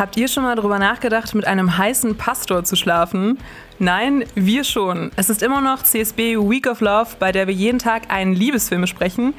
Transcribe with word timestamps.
Habt 0.00 0.16
ihr 0.16 0.28
schon 0.28 0.44
mal 0.44 0.56
darüber 0.56 0.78
nachgedacht, 0.78 1.34
mit 1.34 1.46
einem 1.46 1.76
heißen 1.76 2.16
Pastor 2.16 2.64
zu 2.64 2.74
schlafen? 2.74 3.36
Nein, 3.78 4.24
wir 4.34 4.64
schon. 4.64 5.10
Es 5.16 5.28
ist 5.28 5.42
immer 5.42 5.60
noch 5.60 5.82
CSB 5.82 6.38
Week 6.38 6.66
of 6.66 6.80
Love, 6.80 7.16
bei 7.18 7.32
der 7.32 7.46
wir 7.46 7.52
jeden 7.52 7.78
Tag 7.78 8.10
einen 8.10 8.32
Liebesfilm 8.32 8.80
besprechen. 8.80 9.34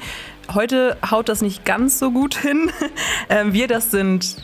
Heute 0.54 0.96
haut 1.10 1.28
das 1.28 1.42
nicht 1.42 1.64
ganz 1.64 1.98
so 1.98 2.12
gut 2.12 2.36
hin. 2.36 2.70
Ähm, 3.28 3.52
wir, 3.52 3.66
das 3.66 3.90
sind 3.90 4.36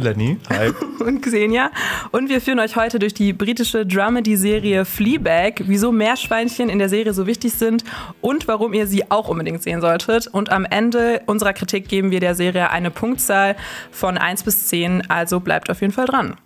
Lenny, 0.00 0.38
hi. 0.48 0.70
und 1.04 1.22
Xenia. 1.22 1.72
Und 2.12 2.28
wir 2.28 2.40
führen 2.40 2.60
euch 2.60 2.76
heute 2.76 3.00
durch 3.00 3.14
die 3.14 3.32
britische 3.32 3.84
Dramedy-Serie 3.84 4.84
Fleabag, 4.84 5.64
wieso 5.66 5.90
Meerschweinchen 5.90 6.68
in 6.68 6.78
der 6.78 6.88
Serie 6.88 7.12
so 7.12 7.26
wichtig 7.26 7.52
sind 7.54 7.82
und 8.20 8.46
warum 8.46 8.74
ihr 8.74 8.86
sie 8.86 9.10
auch 9.10 9.28
unbedingt 9.28 9.60
sehen 9.60 9.80
solltet. 9.80 10.28
Und 10.28 10.50
am 10.52 10.64
Ende 10.64 11.22
unserer 11.26 11.52
Kritik 11.52 11.88
geben 11.88 12.12
wir 12.12 12.20
der 12.20 12.36
Serie 12.36 12.70
eine 12.70 12.92
Punktzahl 12.92 13.56
von 13.90 14.16
1 14.16 14.44
bis 14.44 14.68
10, 14.68 15.10
also 15.10 15.40
bleibt 15.40 15.68
auf 15.68 15.80
jeden 15.80 15.92
Fall 15.92 16.06
dran. 16.06 16.36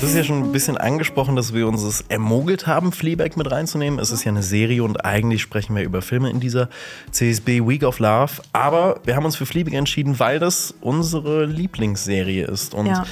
Du 0.00 0.06
hast 0.06 0.14
ja 0.14 0.22
schon 0.22 0.44
ein 0.44 0.52
bisschen 0.52 0.78
angesprochen, 0.78 1.34
dass 1.34 1.52
wir 1.52 1.66
uns 1.66 1.82
es 1.82 2.02
ermogelt 2.02 2.68
haben, 2.68 2.92
Fleabag 2.92 3.36
mit 3.36 3.50
reinzunehmen. 3.50 3.98
Es 3.98 4.12
ist 4.12 4.22
ja 4.22 4.30
eine 4.30 4.44
Serie 4.44 4.84
und 4.84 5.04
eigentlich 5.04 5.42
sprechen 5.42 5.74
wir 5.74 5.82
über 5.82 6.02
Filme 6.02 6.30
in 6.30 6.38
dieser 6.38 6.68
CSB 7.10 7.66
Week 7.66 7.82
of 7.82 7.98
Love. 7.98 8.34
Aber 8.52 9.00
wir 9.04 9.16
haben 9.16 9.24
uns 9.24 9.34
für 9.34 9.44
Fleabag 9.44 9.74
entschieden, 9.74 10.20
weil 10.20 10.38
das 10.38 10.72
unsere 10.80 11.46
Lieblingsserie 11.46 12.46
ist. 12.46 12.74
Und 12.74 12.86
ja 12.86 13.04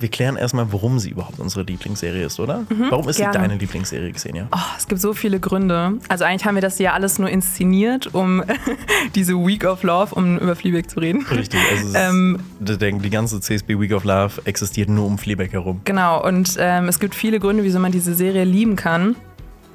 wir 0.00 0.08
klären 0.08 0.36
erstmal, 0.36 0.72
warum 0.72 0.98
sie 0.98 1.10
überhaupt 1.10 1.38
unsere 1.38 1.64
Lieblingsserie 1.64 2.26
ist, 2.26 2.40
oder? 2.40 2.64
Mhm, 2.68 2.86
warum 2.90 3.08
ist 3.08 3.16
gerne. 3.16 3.32
sie 3.32 3.38
deine 3.38 3.56
Lieblingsserie, 3.56 4.12
Xenia? 4.12 4.48
Oh, 4.52 4.58
es 4.76 4.86
gibt 4.86 5.00
so 5.00 5.12
viele 5.14 5.40
Gründe. 5.40 5.94
Also 6.08 6.24
eigentlich 6.24 6.44
haben 6.44 6.54
wir 6.54 6.62
das 6.62 6.78
ja 6.78 6.92
alles 6.92 7.18
nur 7.18 7.28
inszeniert, 7.28 8.14
um 8.14 8.42
diese 9.14 9.34
Week 9.34 9.64
of 9.64 9.82
Love, 9.82 10.14
um 10.14 10.38
über 10.38 10.56
Fleabag 10.56 10.88
zu 10.90 11.00
reden. 11.00 11.26
Richtig, 11.26 11.60
also 11.70 11.96
ähm, 11.96 12.38
die 12.60 13.10
ganze 13.10 13.40
CSB 13.40 13.78
Week 13.78 13.92
of 13.92 14.04
Love 14.04 14.42
existiert 14.44 14.88
nur 14.88 15.06
um 15.06 15.18
Fleabag 15.18 15.52
herum. 15.52 15.80
Genau, 15.84 16.24
und 16.24 16.56
ähm, 16.58 16.88
es 16.88 17.00
gibt 17.00 17.14
viele 17.14 17.40
Gründe, 17.40 17.64
wieso 17.64 17.78
man 17.78 17.92
diese 17.92 18.14
Serie 18.14 18.44
lieben 18.44 18.76
kann. 18.76 19.16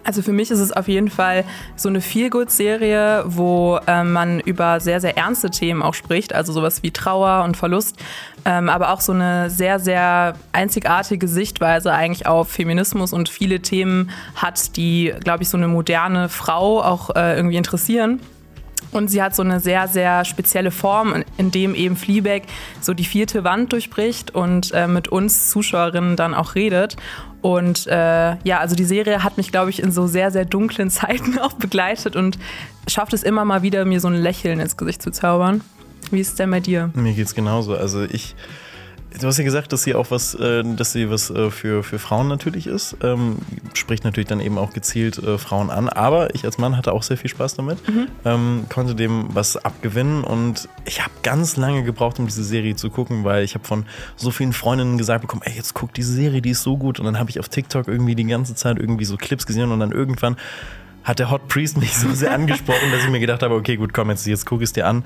Also 0.03 0.21
für 0.21 0.33
mich 0.33 0.51
ist 0.51 0.59
es 0.59 0.71
auf 0.71 0.87
jeden 0.87 1.09
Fall 1.09 1.45
so 1.75 1.87
eine 1.87 2.01
Feelgood-Serie, 2.01 3.23
wo 3.25 3.79
äh, 3.87 4.03
man 4.03 4.39
über 4.41 4.79
sehr, 4.79 4.99
sehr 4.99 5.17
ernste 5.17 5.49
Themen 5.49 5.81
auch 5.81 5.93
spricht, 5.93 6.33
also 6.33 6.51
sowas 6.51 6.83
wie 6.83 6.91
Trauer 6.91 7.43
und 7.45 7.55
Verlust, 7.55 7.97
ähm, 8.45 8.67
aber 8.67 8.91
auch 8.91 8.99
so 8.99 9.13
eine 9.13 9.49
sehr, 9.49 9.79
sehr 9.79 10.35
einzigartige 10.51 11.27
Sichtweise 11.27 11.93
eigentlich 11.93 12.27
auf 12.27 12.49
Feminismus 12.49 13.13
und 13.13 13.29
viele 13.29 13.61
Themen 13.61 14.11
hat, 14.35 14.75
die, 14.75 15.13
glaube 15.23 15.43
ich, 15.43 15.49
so 15.49 15.57
eine 15.57 15.69
moderne 15.69 16.27
Frau 16.27 16.83
auch 16.83 17.15
äh, 17.15 17.37
irgendwie 17.37 17.57
interessieren. 17.57 18.19
Und 18.91 19.07
sie 19.07 19.23
hat 19.23 19.35
so 19.35 19.41
eine 19.41 19.59
sehr, 19.59 19.87
sehr 19.87 20.23
spezielle 20.23 20.69
Form, 20.69 21.23
in 21.37 21.49
dem 21.49 21.73
eben 21.73 21.95
Fleabag 21.95 22.43
so 22.79 22.93
die 22.93 23.05
vierte 23.05 23.43
Wand 23.43 23.71
durchbricht 23.71 24.35
und 24.35 24.71
äh, 24.73 24.87
mit 24.87 25.07
uns 25.07 25.49
Zuschauerinnen 25.49 26.15
dann 26.15 26.33
auch 26.35 26.53
redet. 26.53 26.95
Und 27.43 27.87
äh, 27.87 28.37
ja, 28.45 28.59
also 28.59 28.73
die 28.73 28.85
Serie 28.85 29.21
hat 29.21 29.35
mich, 29.35 29.51
glaube 29.51 29.69
ich, 29.69 29.83
in 29.83 29.91
so 29.91 30.07
sehr, 30.07 30.31
sehr 30.31 30.45
dunklen 30.45 30.89
Zeiten 30.89 31.37
auch 31.39 31.53
begleitet 31.53 32.15
und 32.15 32.39
schafft 32.87 33.13
es 33.13 33.21
immer 33.21 33.43
mal 33.43 33.61
wieder, 33.61 33.83
mir 33.83 33.99
so 33.99 34.07
ein 34.07 34.15
Lächeln 34.15 34.61
ins 34.61 34.77
Gesicht 34.77 35.01
zu 35.01 35.11
zaubern. 35.11 35.59
Wie 36.09 36.21
ist 36.21 36.29
es 36.29 36.35
denn 36.35 36.49
bei 36.49 36.61
dir? 36.61 36.89
Mir 36.93 37.11
geht 37.11 37.27
es 37.27 37.35
genauso. 37.35 37.75
Also 37.75 38.03
ich 38.03 38.35
Du 39.19 39.27
hast 39.27 39.37
ja 39.37 39.43
gesagt, 39.43 39.71
dass 39.71 39.83
sie 39.83 39.93
auch 39.93 40.09
was, 40.11 40.33
äh, 40.35 40.63
dass 40.63 40.93
sie 40.93 41.09
was 41.09 41.29
äh, 41.29 41.51
für, 41.51 41.83
für 41.83 41.99
Frauen 41.99 42.27
natürlich 42.27 42.67
ist. 42.67 42.97
Ähm, 43.01 43.37
spricht 43.73 44.03
natürlich 44.03 44.27
dann 44.27 44.39
eben 44.39 44.57
auch 44.57 44.73
gezielt 44.73 45.17
äh, 45.19 45.37
Frauen 45.37 45.69
an. 45.69 45.87
Aber 45.87 46.33
ich 46.33 46.45
als 46.45 46.57
Mann 46.57 46.77
hatte 46.77 46.93
auch 46.93 47.03
sehr 47.03 47.17
viel 47.17 47.29
Spaß 47.29 47.55
damit. 47.55 47.87
Mhm. 47.87 48.07
Ähm, 48.25 48.65
konnte 48.69 48.95
dem 48.95 49.27
was 49.33 49.55
abgewinnen. 49.57 50.23
Und 50.23 50.67
ich 50.85 51.01
habe 51.01 51.13
ganz 51.21 51.57
lange 51.57 51.83
gebraucht, 51.83 52.19
um 52.19 52.25
diese 52.25 52.43
Serie 52.43 52.75
zu 52.75 52.89
gucken, 52.89 53.23
weil 53.23 53.43
ich 53.43 53.53
habe 53.53 53.65
von 53.65 53.85
so 54.15 54.31
vielen 54.31 54.53
Freundinnen 54.53 54.97
gesagt 54.97 55.21
bekommen, 55.21 55.43
ey, 55.45 55.53
jetzt 55.55 55.73
guck 55.73 55.93
diese 55.93 56.13
Serie, 56.13 56.41
die 56.41 56.51
ist 56.51 56.63
so 56.63 56.77
gut. 56.77 56.99
Und 56.99 57.05
dann 57.05 57.19
habe 57.19 57.29
ich 57.29 57.39
auf 57.39 57.49
TikTok 57.49 57.87
irgendwie 57.87 58.15
die 58.15 58.25
ganze 58.25 58.55
Zeit 58.55 58.79
irgendwie 58.79 59.05
so 59.05 59.17
Clips 59.17 59.45
gesehen 59.45 59.71
und 59.71 59.79
dann 59.79 59.91
irgendwann 59.91 60.37
hat 61.03 61.19
der 61.19 61.29
Hot 61.29 61.47
Priest 61.47 61.77
mich 61.77 61.95
so 61.95 62.11
sehr 62.13 62.31
angesprochen, 62.33 62.91
dass 62.91 63.03
ich 63.03 63.09
mir 63.09 63.19
gedacht 63.19 63.43
habe, 63.43 63.55
okay, 63.55 63.75
gut, 63.75 63.93
komm, 63.93 64.09
jetzt, 64.09 64.25
jetzt 64.25 64.45
guck 64.45 64.61
ich 64.61 64.65
es 64.65 64.73
dir 64.73 64.87
an. 64.87 65.03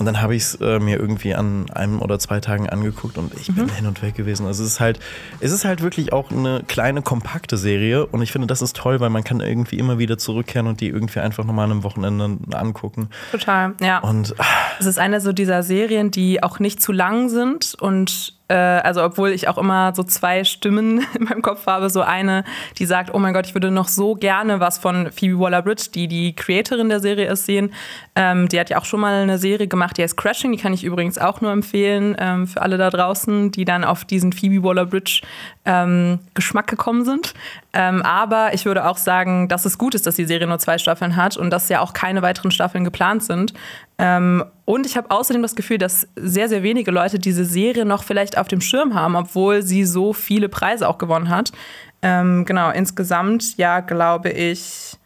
Und 0.00 0.06
dann 0.06 0.22
habe 0.22 0.34
ich 0.34 0.44
es 0.44 0.54
äh, 0.62 0.78
mir 0.78 0.98
irgendwie 0.98 1.34
an 1.34 1.68
einem 1.72 2.00
oder 2.00 2.18
zwei 2.18 2.40
Tagen 2.40 2.70
angeguckt 2.70 3.18
und 3.18 3.34
ich 3.38 3.50
mhm. 3.50 3.54
bin 3.56 3.68
hin 3.68 3.86
und 3.86 4.02
weg 4.02 4.14
gewesen. 4.14 4.46
Also 4.46 4.64
es 4.64 4.70
ist 4.70 4.80
halt, 4.80 4.98
es 5.40 5.52
ist 5.52 5.66
halt 5.66 5.82
wirklich 5.82 6.10
auch 6.14 6.30
eine 6.30 6.62
kleine, 6.66 7.02
kompakte 7.02 7.58
Serie 7.58 8.06
und 8.06 8.22
ich 8.22 8.32
finde, 8.32 8.46
das 8.46 8.62
ist 8.62 8.74
toll, 8.74 9.00
weil 9.00 9.10
man 9.10 9.24
kann 9.24 9.40
irgendwie 9.40 9.78
immer 9.78 9.98
wieder 9.98 10.16
zurückkehren 10.16 10.68
und 10.68 10.80
die 10.80 10.88
irgendwie 10.88 11.20
einfach 11.20 11.44
nochmal 11.44 11.66
an 11.66 11.72
einem 11.72 11.82
Wochenende 11.84 12.38
angucken. 12.56 13.10
Total, 13.30 13.74
ja. 13.82 13.98
Und 13.98 14.34
ah. 14.38 14.44
es 14.78 14.86
ist 14.86 14.98
eine 14.98 15.20
so 15.20 15.34
dieser 15.34 15.62
Serien, 15.62 16.10
die 16.10 16.42
auch 16.42 16.60
nicht 16.60 16.80
zu 16.80 16.92
lang 16.92 17.28
sind 17.28 17.74
und 17.78 18.40
äh, 18.50 18.54
also 18.54 19.04
obwohl 19.04 19.30
ich 19.30 19.48
auch 19.48 19.58
immer 19.58 19.94
so 19.94 20.02
zwei 20.02 20.44
Stimmen 20.44 21.06
in 21.18 21.24
meinem 21.24 21.40
Kopf 21.40 21.66
habe, 21.66 21.88
so 21.88 22.02
eine, 22.02 22.44
die 22.78 22.84
sagt, 22.84 23.14
oh 23.14 23.18
mein 23.18 23.32
Gott, 23.32 23.46
ich 23.46 23.54
würde 23.54 23.70
noch 23.70 23.88
so 23.88 24.16
gerne 24.16 24.60
was 24.60 24.78
von 24.78 25.10
Phoebe 25.12 25.38
Waller-Bridge, 25.38 25.90
die 25.94 26.08
die 26.08 26.34
Creatorin 26.34 26.88
der 26.88 27.00
Serie 27.00 27.30
ist, 27.30 27.46
sehen. 27.46 27.72
Ähm, 28.20 28.50
die 28.50 28.60
hat 28.60 28.68
ja 28.68 28.76
auch 28.76 28.84
schon 28.84 29.00
mal 29.00 29.22
eine 29.22 29.38
Serie 29.38 29.66
gemacht, 29.66 29.96
die 29.96 30.02
heißt 30.02 30.14
Crashing, 30.14 30.52
die 30.52 30.58
kann 30.58 30.74
ich 30.74 30.84
übrigens 30.84 31.16
auch 31.16 31.40
nur 31.40 31.52
empfehlen 31.52 32.14
ähm, 32.18 32.46
für 32.46 32.60
alle 32.60 32.76
da 32.76 32.90
draußen, 32.90 33.50
die 33.50 33.64
dann 33.64 33.82
auf 33.82 34.04
diesen 34.04 34.34
Phoebe 34.34 34.62
Waller-Bridge 34.62 35.22
ähm, 35.64 36.18
Geschmack 36.34 36.66
gekommen 36.66 37.06
sind. 37.06 37.32
Ähm, 37.72 38.02
aber 38.02 38.52
ich 38.52 38.66
würde 38.66 38.86
auch 38.86 38.98
sagen, 38.98 39.48
dass 39.48 39.64
es 39.64 39.78
gut 39.78 39.94
ist, 39.94 40.06
dass 40.06 40.16
die 40.16 40.26
Serie 40.26 40.46
nur 40.46 40.58
zwei 40.58 40.76
Staffeln 40.76 41.16
hat 41.16 41.38
und 41.38 41.48
dass 41.48 41.70
ja 41.70 41.80
auch 41.80 41.94
keine 41.94 42.20
weiteren 42.20 42.50
Staffeln 42.50 42.84
geplant 42.84 43.24
sind. 43.24 43.54
Ähm, 43.96 44.44
und 44.66 44.84
ich 44.84 44.98
habe 44.98 45.10
außerdem 45.10 45.40
das 45.40 45.56
Gefühl, 45.56 45.78
dass 45.78 46.06
sehr, 46.14 46.50
sehr 46.50 46.62
wenige 46.62 46.90
Leute 46.90 47.18
diese 47.18 47.46
Serie 47.46 47.86
noch 47.86 48.02
vielleicht 48.02 48.36
auf 48.36 48.48
dem 48.48 48.60
Schirm 48.60 48.94
haben, 48.94 49.16
obwohl 49.16 49.62
sie 49.62 49.86
so 49.86 50.12
viele 50.12 50.50
Preise 50.50 50.90
auch 50.90 50.98
gewonnen 50.98 51.30
hat. 51.30 51.52
Ähm, 52.02 52.44
genau, 52.44 52.70
insgesamt, 52.70 53.56
ja, 53.56 53.80
glaube 53.80 54.28
ich, 54.28 54.98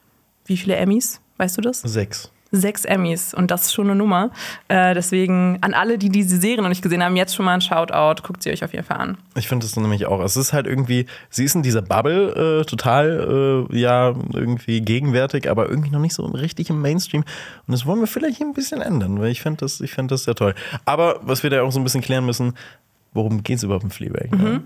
wie 0.47 0.57
viele 0.57 0.75
Emmys? 0.75 1.21
Weißt 1.37 1.57
du 1.57 1.61
das? 1.61 1.81
Sechs 1.83 2.34
sechs 2.55 2.85
Emmys 2.85 3.35
und 3.35 3.51
das 3.51 3.65
ist 3.65 3.75
schon 3.75 3.87
eine 3.87 3.97
Nummer. 3.97 4.31
Äh, 4.69 4.95
deswegen 4.95 5.59
an 5.61 5.75
alle, 5.75 5.99
die 5.99 6.09
diese 6.09 6.39
Serie 6.39 6.63
noch 6.63 6.69
nicht 6.69 6.83
gesehen 6.83 7.03
haben, 7.03 7.17
jetzt 7.17 7.35
schon 7.35 7.45
mal 7.45 7.55
ein 7.55 7.61
Shoutout. 7.61 8.23
Guckt 8.23 8.43
sie 8.43 8.51
euch 8.51 8.65
auf 8.65 8.73
jeden 8.73 8.85
Fall 8.85 8.99
an. 8.99 9.19
Ich 9.35 9.49
finde 9.49 9.67
das 9.67 9.77
nämlich 9.77 10.07
auch. 10.07 10.21
Es 10.21 10.37
ist 10.37 10.53
halt 10.53 10.67
irgendwie, 10.67 11.07
sie 11.31 11.45
ist 11.45 11.55
in 11.55 11.63
dieser 11.63 11.83
Bubble 11.83 12.61
äh, 12.61 12.65
total, 12.65 13.67
äh, 13.71 13.79
ja, 13.79 14.15
irgendwie 14.33 14.81
gegenwärtig, 14.81 15.51
aber 15.51 15.69
irgendwie 15.69 15.91
noch 15.91 16.01
nicht 16.01 16.15
so 16.15 16.25
richtig 16.27 16.71
im 16.71 16.81
Mainstream. 16.81 17.23
Und 17.67 17.73
das 17.73 17.87
wollen 17.87 18.01
wir 18.01 18.07
vielleicht 18.07 18.41
ein 18.41 18.55
bisschen 18.55 18.81
ändern, 18.81 19.21
weil 19.21 19.31
ich 19.31 19.43
finde 19.43 19.61
das, 19.61 19.83
find 19.87 20.11
das 20.11 20.25
sehr 20.25 20.35
toll. 20.35 20.55
Aber 20.85 21.21
was 21.23 21.43
wir 21.43 21.51
da 21.51 21.63
auch 21.63 21.73
so 21.73 21.81
ein 21.81 21.85
bisschen 21.85 22.03
klären 22.03 22.25
müssen, 22.25 22.55
worum 23.13 23.43
geht 23.43 23.59
es 23.59 23.63
überhaupt 23.63 23.85
im 23.85 23.91
Fleabag? 23.91 24.33
Mhm. 24.33 24.43
Ne? 24.43 24.63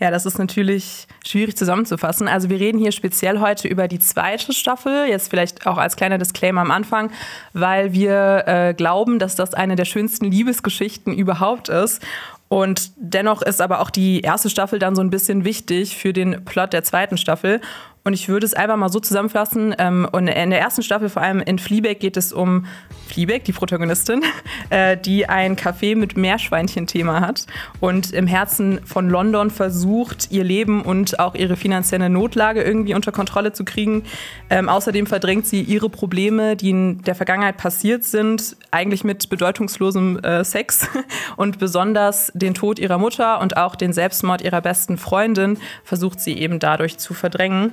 Ja, 0.00 0.10
das 0.10 0.24
ist 0.24 0.38
natürlich 0.38 1.06
schwierig 1.26 1.58
zusammenzufassen. 1.58 2.26
Also 2.26 2.48
wir 2.48 2.58
reden 2.58 2.78
hier 2.78 2.90
speziell 2.90 3.38
heute 3.38 3.68
über 3.68 3.86
die 3.86 3.98
zweite 3.98 4.54
Staffel, 4.54 5.06
jetzt 5.06 5.28
vielleicht 5.28 5.66
auch 5.66 5.76
als 5.76 5.94
kleiner 5.94 6.16
Disclaimer 6.16 6.62
am 6.62 6.70
Anfang, 6.70 7.10
weil 7.52 7.92
wir 7.92 8.44
äh, 8.46 8.74
glauben, 8.74 9.18
dass 9.18 9.36
das 9.36 9.52
eine 9.52 9.76
der 9.76 9.84
schönsten 9.84 10.24
Liebesgeschichten 10.24 11.12
überhaupt 11.12 11.68
ist. 11.68 12.02
Und 12.48 12.92
dennoch 12.96 13.42
ist 13.42 13.60
aber 13.60 13.80
auch 13.80 13.90
die 13.90 14.22
erste 14.22 14.48
Staffel 14.48 14.78
dann 14.78 14.96
so 14.96 15.02
ein 15.02 15.10
bisschen 15.10 15.44
wichtig 15.44 15.96
für 15.96 16.14
den 16.14 16.44
Plot 16.46 16.72
der 16.72 16.82
zweiten 16.82 17.18
Staffel. 17.18 17.60
Und 18.02 18.14
ich 18.14 18.28
würde 18.28 18.46
es 18.46 18.54
einfach 18.54 18.76
mal 18.76 18.88
so 18.88 18.98
zusammenfassen. 18.98 19.74
Ähm, 19.78 20.08
und 20.10 20.28
in 20.28 20.50
der 20.50 20.60
ersten 20.60 20.82
Staffel, 20.82 21.10
vor 21.10 21.22
allem 21.22 21.40
in 21.40 21.58
Fleabag, 21.58 22.00
geht 22.00 22.16
es 22.16 22.32
um 22.32 22.64
Fleabag, 23.08 23.44
die 23.44 23.52
Protagonistin, 23.52 24.22
äh, 24.70 24.96
die 24.96 25.28
ein 25.28 25.56
Café 25.56 25.96
mit 25.96 26.16
Meerschweinchen-Thema 26.16 27.20
hat 27.20 27.46
und 27.80 28.12
im 28.12 28.26
Herzen 28.26 28.80
von 28.86 29.10
London 29.10 29.50
versucht, 29.50 30.30
ihr 30.30 30.44
Leben 30.44 30.82
und 30.82 31.18
auch 31.18 31.34
ihre 31.34 31.56
finanzielle 31.56 32.08
Notlage 32.08 32.62
irgendwie 32.62 32.94
unter 32.94 33.12
Kontrolle 33.12 33.52
zu 33.52 33.64
kriegen. 33.64 34.04
Ähm, 34.48 34.68
außerdem 34.68 35.06
verdrängt 35.06 35.46
sie 35.46 35.60
ihre 35.60 35.90
Probleme, 35.90 36.56
die 36.56 36.70
in 36.70 37.02
der 37.02 37.14
Vergangenheit 37.14 37.58
passiert 37.58 38.04
sind, 38.04 38.56
eigentlich 38.70 39.04
mit 39.04 39.28
bedeutungslosem 39.28 40.18
äh, 40.20 40.44
Sex 40.44 40.88
und 41.36 41.58
besonders 41.58 42.32
den 42.34 42.54
Tod 42.54 42.78
ihrer 42.78 42.98
Mutter 42.98 43.40
und 43.40 43.58
auch 43.58 43.76
den 43.76 43.92
Selbstmord 43.92 44.40
ihrer 44.40 44.62
besten 44.62 44.96
Freundin 44.96 45.58
versucht 45.84 46.20
sie 46.20 46.38
eben 46.38 46.60
dadurch 46.60 46.96
zu 46.96 47.12
verdrängen. 47.12 47.72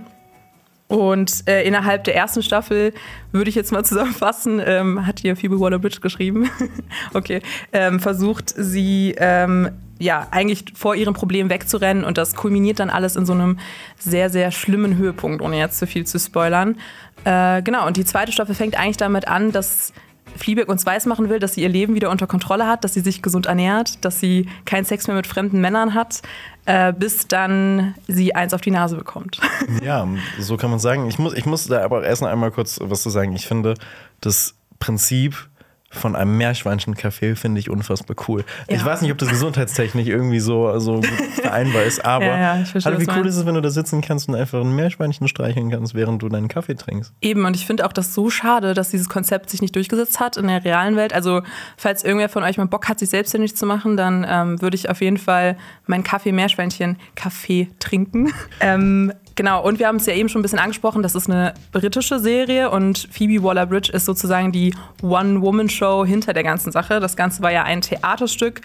Und 0.88 1.48
äh, 1.50 1.64
innerhalb 1.64 2.06
der 2.06 2.16
ersten 2.16 2.42
Staffel 2.42 2.94
würde 3.32 3.50
ich 3.50 3.56
jetzt 3.56 3.72
mal 3.72 3.84
zusammenfassen, 3.86 4.62
ähm, 4.64 5.06
hat 5.06 5.20
hier 5.20 5.36
Phoebe 5.36 5.60
Waller-Bridge 5.60 6.00
geschrieben, 6.00 6.50
okay, 7.14 7.42
ähm, 7.74 8.00
versucht 8.00 8.54
sie 8.56 9.16
ähm, 9.18 9.70
ja 10.00 10.28
eigentlich 10.32 10.66
vor 10.76 10.96
ihrem 10.96 11.14
Problem 11.14 11.50
wegzurennen. 11.50 12.04
Und 12.04 12.18
das 12.18 12.36
kulminiert 12.36 12.80
dann 12.80 12.90
alles 12.90 13.16
in 13.16 13.26
so 13.26 13.34
einem 13.34 13.60
sehr, 13.98 14.30
sehr 14.30 14.52
schlimmen 14.52 14.98
Höhepunkt, 14.98 15.42
ohne 15.42 15.58
jetzt 15.58 15.80
zu 15.80 15.88
viel 15.88 16.06
zu 16.06 16.20
spoilern. 16.20 16.78
Äh, 17.26 17.62
genau, 17.64 17.86
und 17.86 17.98
die 17.98 18.06
zweite 18.06 18.32
Staffel 18.32 18.56
fängt 18.56 18.80
eigentlich 18.80 18.98
damit 18.98 19.28
an, 19.28 19.52
dass 19.52 19.92
Fleabag 20.38 20.68
uns 20.70 20.86
weismachen 20.86 21.30
will, 21.30 21.40
dass 21.40 21.54
sie 21.54 21.62
ihr 21.62 21.70
Leben 21.70 21.96
wieder 21.96 22.10
unter 22.10 22.28
Kontrolle 22.28 22.68
hat, 22.68 22.84
dass 22.84 22.94
sie 22.94 23.02
sich 23.02 23.22
gesund 23.22 23.46
ernährt, 23.46 24.04
dass 24.06 24.20
sie 24.20 24.48
keinen 24.66 24.86
Sex 24.86 25.08
mehr 25.08 25.16
mit 25.16 25.28
fremden 25.28 25.60
Männern 25.62 25.94
hat, 25.94 26.22
äh, 26.66 26.94
bis 26.94 27.28
dann 27.28 27.96
sie 28.08 28.36
eins 28.36 28.54
auf 28.54 28.62
die 28.62 28.72
Nase 28.72 28.96
bekommt. 28.96 29.40
Ja, 29.84 30.08
so 30.40 30.58
kann 30.58 30.70
man 30.70 30.80
sagen. 30.80 31.08
Ich 31.08 31.20
muss, 31.20 31.34
ich 31.34 31.46
muss 31.46 31.68
da 31.68 31.84
aber 31.84 32.04
erst 32.04 32.22
noch 32.22 32.30
einmal 32.30 32.52
kurz 32.52 32.80
was 32.82 33.04
zu 33.04 33.10
sagen. 33.10 33.34
Ich 33.36 33.48
finde, 33.48 33.76
das 34.22 34.56
Prinzip 34.80 35.50
von 35.90 36.16
einem 36.16 36.38
Meerschweinchen-Café 36.38 37.36
finde 37.36 37.60
ich 37.60 37.70
unfassbar 37.70 38.18
cool. 38.28 38.44
Ja. 38.70 38.76
Ich 38.76 38.84
weiß 38.84 39.02
nicht, 39.02 39.12
ob 39.12 39.18
das 39.18 39.30
gesundheitstechnisch 39.30 40.08
irgendwie 40.08 40.42
so, 40.42 40.78
so 40.80 41.02
vereinbar 41.36 41.84
ist, 41.84 42.04
aber 42.06 42.26
ja, 42.26 42.58
ja, 42.58 42.66
verstehe, 42.66 42.94
also 42.94 43.08
wie 43.08 43.18
cool 43.18 43.26
ist 43.26 43.38
es, 43.38 43.46
wenn 43.46 43.56
du 43.56 43.62
da 43.62 43.70
sitzen 43.70 44.02
kannst 44.02 44.28
und 44.28 44.36
einfach 44.36 44.60
ein 44.60 44.76
Meerschweinchen 44.76 45.28
streicheln 45.30 45.72
kannst, 45.72 45.96
während 45.96 46.22
du 46.22 46.30
deinen 46.30 46.50
Kaffee 46.50 46.76
trinkst. 46.76 47.14
Eben, 47.22 47.46
und 47.46 47.56
ich 47.56 47.66
finde 47.66 47.86
auch 47.86 47.94
das 47.94 48.14
so 48.14 48.30
schade, 48.30 48.74
dass 48.74 48.90
dieses 48.90 49.08
Konzept 49.08 49.50
sich 49.50 49.62
nicht 49.62 49.76
durchgesetzt 49.76 50.20
hat 50.20 50.36
in 50.36 50.48
der 50.48 50.66
realen 50.66 50.98
Welt. 50.98 51.14
Also, 51.14 51.42
falls 51.78 52.04
irgendwer 52.04 52.30
von 52.30 52.44
euch 52.44 52.58
mal 52.58 52.68
Bock 52.68 52.90
hat, 52.90 53.00
sich 53.00 53.10
selbstständig 53.10 53.56
zu 53.56 53.66
machen, 53.66 53.96
dann 53.96 54.26
ähm, 54.28 54.62
würde 54.62 54.76
ich 54.76 54.90
auf 54.90 55.00
jeden 55.00 55.18
Fall 55.18 55.58
meinen 55.86 56.04
Kaffee-Meerschweinchen-Kaffee 56.04 57.70
trinken. 57.80 58.34
ähm, 58.60 59.14
Genau, 59.38 59.64
und 59.64 59.78
wir 59.78 59.86
haben 59.86 59.98
es 59.98 60.08
ja 60.08 60.14
eben 60.14 60.30
schon 60.30 60.40
ein 60.40 60.42
bisschen 60.42 60.58
angesprochen, 60.58 61.04
das 61.04 61.14
ist 61.14 61.30
eine 61.30 61.54
britische 61.72 62.18
Serie 62.18 62.72
und 62.72 63.08
Phoebe 63.12 63.44
Waller-Bridge 63.44 63.92
ist 63.92 64.06
sozusagen 64.06 64.52
die 64.52 64.74
One-Woman-Show 65.04 66.06
hinter 66.06 66.34
der 66.34 66.42
ganzen 66.42 66.72
Sache. 66.72 67.00
Das 67.00 67.16
Ganze 67.16 67.44
war 67.44 67.52
ja 67.52 67.62
ein 67.62 67.82
Theaterstück, 67.82 68.62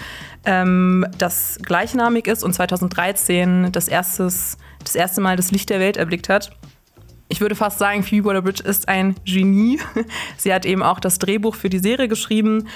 ähm, 0.46 1.04
das 1.18 1.58
gleichnamig 1.62 2.26
ist 2.26 2.42
und 2.42 2.54
2013 2.54 3.70
das, 3.70 3.86
erstes, 3.86 4.56
das 4.82 4.94
erste 4.94 5.20
Mal 5.20 5.36
das 5.36 5.50
Licht 5.50 5.68
der 5.68 5.78
Welt 5.78 5.98
erblickt 5.98 6.30
hat. 6.30 6.56
Ich 7.28 7.42
würde 7.42 7.54
fast 7.54 7.78
sagen, 7.78 8.02
Phoebe 8.02 8.28
Waller-Bridge 8.28 8.62
ist 8.62 8.88
ein 8.88 9.14
Genie. 9.26 9.78
Sie 10.38 10.54
hat 10.54 10.64
eben 10.64 10.82
auch 10.82 11.00
das 11.00 11.18
Drehbuch 11.18 11.54
für 11.54 11.68
die 11.68 11.80
Serie 11.80 12.08
geschrieben 12.08 12.66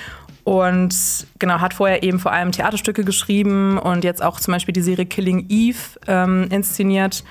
und 0.45 1.27
genau, 1.39 1.61
hat 1.61 1.73
vorher 1.73 2.03
eben 2.03 2.19
vor 2.19 2.33
allem 2.33 2.53
Theaterstücke 2.53 3.05
geschrieben 3.05 3.79
und 3.79 4.05
jetzt 4.05 4.23
auch 4.23 4.39
zum 4.39 4.53
Beispiel 4.53 4.75
die 4.75 4.83
Serie 4.83 5.07
Killing 5.07 5.47
Eve 5.49 5.79
ähm, 6.07 6.49
inszeniert 6.51 7.25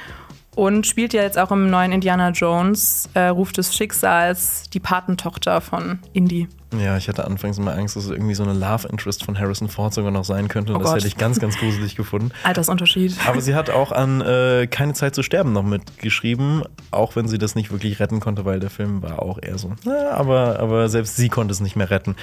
und 0.55 0.87
spielt 0.87 1.13
ja 1.13 1.21
jetzt 1.21 1.37
auch 1.37 1.51
im 1.51 1.69
neuen 1.69 1.91
Indiana 1.91 2.29
Jones, 2.29 3.09
äh, 3.13 3.27
Ruf 3.27 3.51
des 3.51 3.75
Schicksals, 3.75 4.63
die 4.73 4.79
Patentochter 4.79 5.61
von 5.61 5.99
Indy. 6.13 6.47
Ja, 6.79 6.97
ich 6.97 7.07
hatte 7.07 7.25
anfangs 7.25 7.57
immer 7.57 7.73
Angst, 7.73 7.95
dass 7.95 8.05
es 8.05 8.11
irgendwie 8.11 8.35
so 8.35 8.43
eine 8.43 8.53
Love 8.53 8.87
Interest 8.87 9.23
von 9.23 9.37
Harrison 9.37 9.69
Ford 9.69 9.93
sogar 9.93 10.11
noch 10.11 10.25
sein 10.25 10.47
könnte. 10.47 10.73
Und 10.73 10.79
oh 10.79 10.81
das 10.81 10.91
Gott. 10.91 10.97
hätte 10.97 11.07
ich 11.07 11.17
ganz, 11.17 11.39
ganz 11.39 11.57
gruselig 11.57 11.95
gefunden. 11.95 12.31
Altersunterschied. 12.43 13.15
Aber 13.27 13.41
sie 13.41 13.55
hat 13.55 13.69
auch 13.69 13.91
an 13.91 14.21
äh, 14.21 14.67
Keine 14.67 14.93
Zeit 14.93 15.15
zu 15.15 15.23
sterben 15.23 15.53
noch 15.53 15.63
mitgeschrieben, 15.63 16.63
auch 16.91 17.15
wenn 17.15 17.27
sie 17.27 17.37
das 17.37 17.55
nicht 17.55 17.71
wirklich 17.71 17.99
retten 17.99 18.19
konnte, 18.19 18.45
weil 18.45 18.59
der 18.59 18.69
Film 18.69 19.01
war 19.01 19.21
auch 19.21 19.39
eher 19.41 19.57
so. 19.57 19.73
Ja, 19.85 20.11
aber, 20.11 20.59
aber 20.59 20.89
selbst 20.89 21.15
sie 21.15 21.29
konnte 21.29 21.51
es 21.51 21.59
nicht 21.59 21.75
mehr 21.75 21.89
retten. 21.89 22.15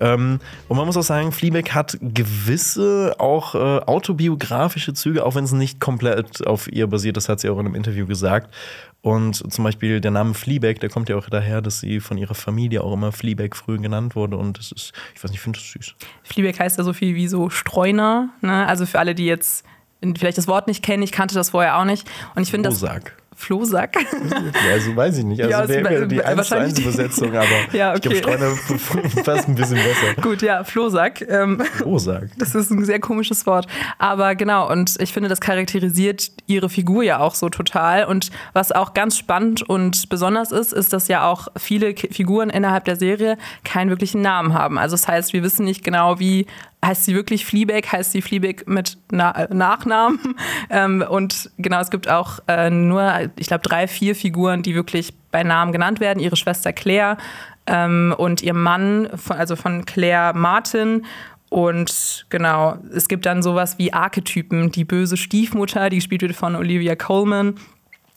Ähm, 0.00 0.40
und 0.68 0.76
man 0.76 0.86
muss 0.86 0.96
auch 0.96 1.02
sagen, 1.02 1.32
Fleabag 1.32 1.74
hat 1.74 1.98
gewisse 2.00 3.16
auch 3.18 3.54
äh, 3.54 3.58
autobiografische 3.58 4.94
Züge, 4.94 5.24
auch 5.24 5.34
wenn 5.34 5.44
es 5.44 5.52
nicht 5.52 5.80
komplett 5.80 6.46
auf 6.46 6.70
ihr 6.72 6.86
basiert. 6.86 7.16
Das 7.16 7.28
hat 7.28 7.40
sie 7.40 7.48
auch 7.48 7.58
in 7.58 7.66
einem 7.66 7.74
Interview 7.74 8.06
gesagt. 8.06 8.52
Und 9.08 9.50
zum 9.50 9.64
Beispiel 9.64 10.02
der 10.02 10.10
Name 10.10 10.34
Fleabag, 10.34 10.80
der 10.80 10.90
kommt 10.90 11.08
ja 11.08 11.16
auch 11.16 11.30
daher, 11.30 11.62
dass 11.62 11.80
sie 11.80 11.98
von 11.98 12.18
ihrer 12.18 12.34
Familie 12.34 12.84
auch 12.84 12.92
immer 12.92 13.10
Fleabag 13.10 13.56
früher 13.56 13.78
genannt 13.78 14.14
wurde. 14.14 14.36
Und 14.36 14.58
das 14.58 14.70
ist, 14.70 14.92
ich 15.14 15.24
weiß 15.24 15.30
nicht, 15.30 15.38
ich 15.38 15.40
finde 15.40 15.58
das 15.58 15.70
süß. 15.70 15.94
Fleabag 16.24 16.58
heißt 16.58 16.76
ja 16.76 16.84
so 16.84 16.92
viel 16.92 17.14
wie 17.14 17.26
so 17.26 17.48
Streuner. 17.48 18.28
Ne? 18.42 18.66
Also 18.66 18.84
für 18.84 18.98
alle, 18.98 19.14
die 19.14 19.24
jetzt 19.24 19.64
vielleicht 20.18 20.36
das 20.36 20.46
Wort 20.46 20.66
nicht 20.66 20.84
kennen, 20.84 21.02
ich 21.02 21.12
kannte 21.12 21.34
das 21.34 21.48
vorher 21.50 21.78
auch 21.78 21.86
nicht. 21.86 22.06
Und 22.34 22.42
ich 22.42 22.50
finde 22.50 22.68
das. 22.68 22.84
Flohsack. 23.38 23.94
Ja, 23.94 24.72
also 24.72 24.96
weiß 24.96 25.18
ich 25.18 25.24
nicht. 25.24 25.40
Also 25.40 25.52
ja, 25.72 25.84
wäre 25.84 26.08
die 26.08 26.22
1 26.22 26.48
zu 26.48 26.56
1 26.56 26.80
Übersetzung, 26.80 27.36
aber 27.36 27.46
ja, 27.72 27.94
okay. 27.94 28.12
ich 28.12 28.22
glaube, 28.22 28.56
Streuner 28.66 29.22
passt 29.24 29.48
ein 29.48 29.54
bisschen 29.54 29.76
besser. 29.76 30.20
Gut, 30.20 30.42
ja, 30.42 30.64
Flohsack. 30.64 31.22
Ähm, 31.22 31.60
Flohsack. 31.60 32.30
Das 32.36 32.56
ist 32.56 32.70
ein 32.70 32.84
sehr 32.84 32.98
komisches 32.98 33.46
Wort. 33.46 33.68
Aber 33.98 34.34
genau, 34.34 34.68
und 34.68 34.96
ich 35.00 35.12
finde, 35.12 35.28
das 35.28 35.40
charakterisiert 35.40 36.32
ihre 36.46 36.68
Figur 36.68 37.04
ja 37.04 37.20
auch 37.20 37.36
so 37.36 37.48
total. 37.48 38.06
Und 38.06 38.30
was 38.54 38.72
auch 38.72 38.92
ganz 38.92 39.16
spannend 39.16 39.62
und 39.62 40.08
besonders 40.08 40.50
ist, 40.50 40.72
ist, 40.72 40.92
dass 40.92 41.06
ja 41.06 41.30
auch 41.30 41.46
viele 41.56 41.94
Figuren 41.94 42.50
innerhalb 42.50 42.86
der 42.86 42.96
Serie 42.96 43.38
keinen 43.62 43.88
wirklichen 43.88 44.20
Namen 44.20 44.52
haben. 44.52 44.78
Also 44.78 44.94
das 44.94 45.06
heißt, 45.06 45.32
wir 45.32 45.44
wissen 45.44 45.64
nicht 45.64 45.84
genau, 45.84 46.18
wie 46.18 46.46
heißt 46.84 47.04
sie 47.04 47.14
wirklich 47.14 47.44
Fleabag, 47.44 47.90
heißt 47.90 48.12
sie 48.12 48.22
Fleabag 48.22 48.66
mit 48.66 48.98
Na 49.10 49.46
Nachnamen. 49.50 50.18
Ähm, 50.70 51.02
und 51.08 51.50
genau, 51.56 51.80
es 51.80 51.90
gibt 51.90 52.08
auch 52.10 52.40
äh, 52.46 52.68
nur, 52.68 53.30
ich 53.36 53.46
glaube, 53.46 53.62
drei, 53.62 53.88
vier 53.88 54.14
Figuren, 54.14 54.62
die 54.62 54.74
wirklich 54.74 55.14
bei 55.30 55.42
Namen 55.42 55.72
genannt 55.72 55.98
werden. 55.98 56.20
Ihre 56.20 56.36
Schwester 56.36 56.74
Claire 56.74 57.16
ähm, 57.66 58.14
und 58.18 58.42
ihr 58.42 58.52
Mann, 58.52 59.08
von, 59.14 59.36
also 59.36 59.56
von 59.56 59.86
Claire 59.86 60.34
Martin. 60.34 61.06
Und 61.48 62.26
genau, 62.28 62.76
es 62.94 63.08
gibt 63.08 63.24
dann 63.24 63.42
sowas 63.42 63.78
wie 63.78 63.92
Archetypen, 63.92 64.70
die 64.70 64.84
böse 64.84 65.16
Stiefmutter, 65.16 65.88
die 65.88 65.96
gespielt 65.96 66.20
wird 66.20 66.36
von 66.36 66.54
Olivia 66.54 66.94
Coleman. 66.96 67.54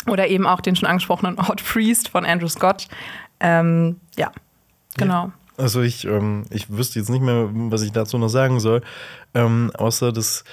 Oder 0.07 0.27
eben 0.27 0.45
auch 0.45 0.61
den 0.61 0.75
schon 0.75 0.89
angesprochenen 0.89 1.37
Hot 1.47 1.63
Priest 1.63 2.09
von 2.09 2.25
Andrew 2.25 2.49
Scott. 2.49 2.87
Ähm, 3.39 3.99
ja, 4.17 4.31
genau. 4.97 5.25
Ja. 5.25 5.33
Also 5.61 5.81
ich, 5.81 6.05
ähm, 6.05 6.45
ich 6.49 6.69
wüsste 6.69 6.99
jetzt 6.99 7.09
nicht 7.09 7.21
mehr, 7.21 7.49
was 7.51 7.83
ich 7.83 7.91
dazu 7.91 8.17
noch 8.17 8.29
sagen 8.29 8.59
soll, 8.59 8.81
ähm, 9.35 9.71
außer 9.75 10.11
dass 10.11 10.43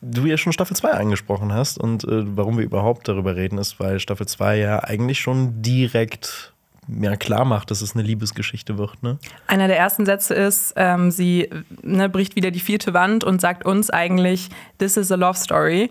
du 0.00 0.26
ja 0.26 0.36
schon 0.36 0.52
Staffel 0.52 0.76
2 0.76 0.92
angesprochen 0.92 1.52
hast 1.52 1.78
und 1.78 2.04
äh, 2.04 2.22
warum 2.36 2.56
wir 2.56 2.64
überhaupt 2.64 3.08
darüber 3.08 3.34
reden, 3.34 3.58
ist, 3.58 3.80
weil 3.80 3.98
Staffel 3.98 4.26
2 4.26 4.58
ja 4.58 4.84
eigentlich 4.84 5.20
schon 5.20 5.62
direkt 5.62 6.52
ja, 6.88 7.16
klar 7.16 7.44
macht, 7.44 7.72
dass 7.72 7.80
es 7.80 7.94
eine 7.94 8.04
Liebesgeschichte 8.04 8.78
wird. 8.78 9.02
Ne? 9.02 9.18
Einer 9.48 9.66
der 9.66 9.78
ersten 9.78 10.06
Sätze 10.06 10.34
ist, 10.34 10.74
ähm, 10.76 11.10
sie 11.10 11.50
ne, 11.82 12.08
bricht 12.08 12.36
wieder 12.36 12.52
die 12.52 12.60
vierte 12.60 12.94
Wand 12.94 13.24
und 13.24 13.40
sagt 13.40 13.64
uns 13.64 13.90
eigentlich, 13.90 14.50
this 14.78 14.96
is 14.96 15.10
a 15.10 15.16
love 15.16 15.36
story. 15.36 15.90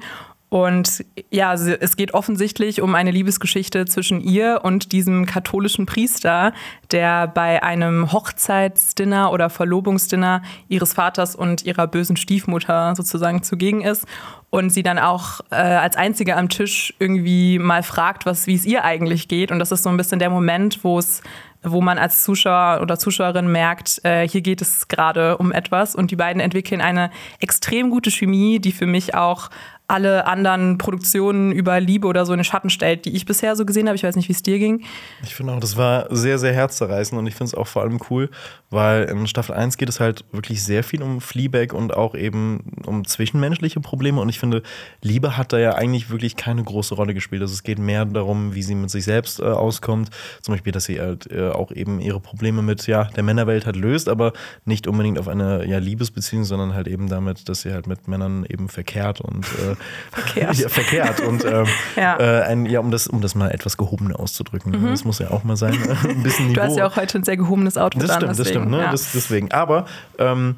Und 0.50 1.04
ja, 1.32 1.54
es 1.54 1.98
geht 1.98 2.14
offensichtlich 2.14 2.82
um 2.82 2.96
eine 2.96 3.12
Liebesgeschichte 3.12 3.86
zwischen 3.86 4.22
ihr 4.22 4.62
und 4.64 4.92
diesem 4.92 5.26
katholischen 5.26 5.86
Priester, 5.86 6.54
der 6.92 7.28
bei 7.28 7.64
einem 7.64 8.12
Hochzeitsdinner 8.12 9.32
oder 9.32 9.50
Verlobungsdinner 9.50 10.44
ihres 10.70 10.94
Vaters 10.94 11.36
und 11.36 11.66
ihrer 11.66 11.88
bösen 11.88 12.16
Stiefmutter 12.16 12.96
sozusagen 12.96 13.42
zugegen 13.44 13.82
ist 13.82 14.06
und 14.52 14.70
sie 14.70 14.84
dann 14.84 15.00
auch 15.00 15.42
äh, 15.50 15.56
als 15.56 15.98
einzige 15.98 16.38
am 16.38 16.48
Tisch 16.48 16.94
irgendwie 17.00 17.60
mal 17.60 17.84
fragt, 17.84 18.26
was, 18.26 18.48
wie 18.48 18.56
es 18.56 18.66
ihr 18.66 18.86
eigentlich 18.86 19.28
geht. 19.28 19.52
Und 19.52 19.60
das 19.60 19.72
ist 19.72 19.84
so 19.84 19.90
ein 19.90 19.98
bisschen 19.98 20.20
der 20.20 20.30
Moment, 20.30 20.84
wo 20.84 21.00
es 21.00 21.22
wo 21.68 21.82
man 21.82 21.98
als 21.98 22.24
Zuschauer 22.24 22.82
oder 22.82 23.00
Zuschauerin 23.00 23.52
merkt, 23.52 24.00
äh, 24.04 24.28
hier 24.28 24.42
geht 24.42 24.62
es 24.62 24.88
gerade 24.88 25.38
um 25.38 25.52
etwas 25.52 25.96
und 25.96 26.12
die 26.12 26.16
beiden 26.16 26.40
entwickeln 26.40 26.80
eine 26.80 27.10
extrem 27.40 27.90
gute 27.90 28.12
Chemie, 28.12 28.60
die 28.60 28.72
für 28.72 28.86
mich 28.86 29.16
auch 29.16 29.50
alle 29.88 30.26
anderen 30.26 30.78
Produktionen 30.78 31.52
über 31.52 31.80
Liebe 31.80 32.08
oder 32.08 32.26
so 32.26 32.34
in 32.34 32.40
den 32.40 32.44
Schatten 32.44 32.70
stellt, 32.70 33.06
die 33.06 33.16
ich 33.16 33.26
bisher 33.26 33.56
so 33.56 33.66
gesehen 33.66 33.88
habe. 33.88 33.96
Ich 33.96 34.04
weiß 34.04 34.16
nicht, 34.16 34.30
wie 34.30 34.34
es 34.34 34.42
dir 34.42 34.58
ging. 34.58 34.84
Ich 35.24 35.36
finde 35.36 35.54
auch, 35.54 35.60
das 35.60 35.78
war 35.78 36.08
sehr, 36.10 36.40
sehr 36.40 36.54
herzzerreißend 36.54 37.20
und 37.20 37.28
ich 37.28 37.36
finde 37.36 37.50
es 37.50 37.56
auch 37.56 37.68
vor 37.68 37.84
allem 37.84 38.00
cool, 38.10 38.30
weil 38.70 39.04
in 39.04 39.28
Staffel 39.28 39.56
1 39.56 39.78
geht 39.78 39.90
es 39.90 40.00
halt 40.00 40.26
wirklich 40.32 40.64
sehr 40.64 40.84
viel 40.84 41.04
um 41.04 41.22
Fleabag 41.22 41.74
und 41.74 41.96
auch 41.96 42.16
eben 42.16 42.72
um 42.86 43.06
zwischenmenschliche 43.06 43.80
Probleme 43.80 44.22
und 44.22 44.30
ich 44.30 44.40
finde, 44.40 44.64
Liebe 45.02 45.38
hat 45.38 45.54
da 45.54 45.60
ja 45.60 45.76
eigentlich 45.76 46.10
wirklich 46.10 46.36
keine 46.36 46.64
große 46.64 46.96
Rolle 46.96 47.14
gespielt. 47.14 47.42
Also 47.42 47.54
es 47.54 47.64
geht 47.64 47.80
mehr 47.80 48.06
darum, 48.06 48.56
wie 48.56 48.64
sie 48.64 48.76
mit 48.76 48.90
sich 48.90 49.06
selbst 49.06 49.40
äh, 49.40 49.44
auskommt. 49.44 50.10
Zum 50.42 50.54
Beispiel, 50.54 50.72
dass 50.72 50.86
sie 50.86 51.00
halt 51.00 51.32
äh, 51.32 51.50
auch 51.50 51.72
eben 51.72 52.00
ihre 52.00 52.20
Probleme 52.20 52.62
mit 52.62 52.88
ja, 52.88 53.06
der 53.06 53.24
Männerwelt 53.24 53.66
halt 53.66 53.76
löst, 53.76 54.10
aber 54.10 54.34
nicht 54.66 54.88
unbedingt 54.88 55.20
auf 55.20 55.28
eine 55.28 55.66
ja, 55.68 55.78
Liebesbeziehung, 55.78 56.44
sondern 56.44 56.74
halt 56.74 56.88
eben 56.88 57.08
damit, 57.08 57.48
dass 57.50 57.62
sie 57.62 57.72
halt 57.72 57.88
mit 57.88 58.08
Männern 58.08 58.46
eben 58.50 58.70
verkehrt 58.70 59.22
und 59.22 59.46
äh, 59.46 59.75
verkehrt. 60.12 60.56
Ja, 60.56 60.70
verkehrt. 60.70 61.20
Und 61.22 61.44
ähm, 61.46 61.66
ja. 61.96 62.18
Äh, 62.20 62.44
ein, 62.44 62.66
ja, 62.66 62.80
um 62.80 62.92
das, 62.92 63.08
um 63.08 63.22
das 63.22 63.36
mal 63.36 63.52
etwas 63.52 63.78
gehobener 63.78 64.20
auszudrücken. 64.20 64.72
Mhm. 64.72 64.90
Das 64.90 65.04
muss 65.04 65.20
ja 65.20 65.32
auch 65.32 65.44
mal 65.44 65.58
sein. 65.58 65.74
Äh, 65.74 66.08
ein 66.10 66.24
bisschen 66.24 66.48
Niveau. 66.48 66.56
Du 66.56 66.62
hast 66.62 66.78
ja 66.78 66.88
auch 66.88 66.96
heute 66.96 67.18
ein 67.18 67.24
sehr 67.24 67.38
gehobenes 67.38 67.78
Auto 67.78 68.00
Das 68.00 68.14
stimmt, 68.14 68.32
deswegen. 68.32 68.38
das 68.38 68.48
stimmt. 68.50 68.72
Ne? 68.72 68.80
Ja. 68.80 68.92
Das, 68.92 69.12
deswegen. 69.12 69.52
Aber 69.52 69.86
ähm, 70.18 70.56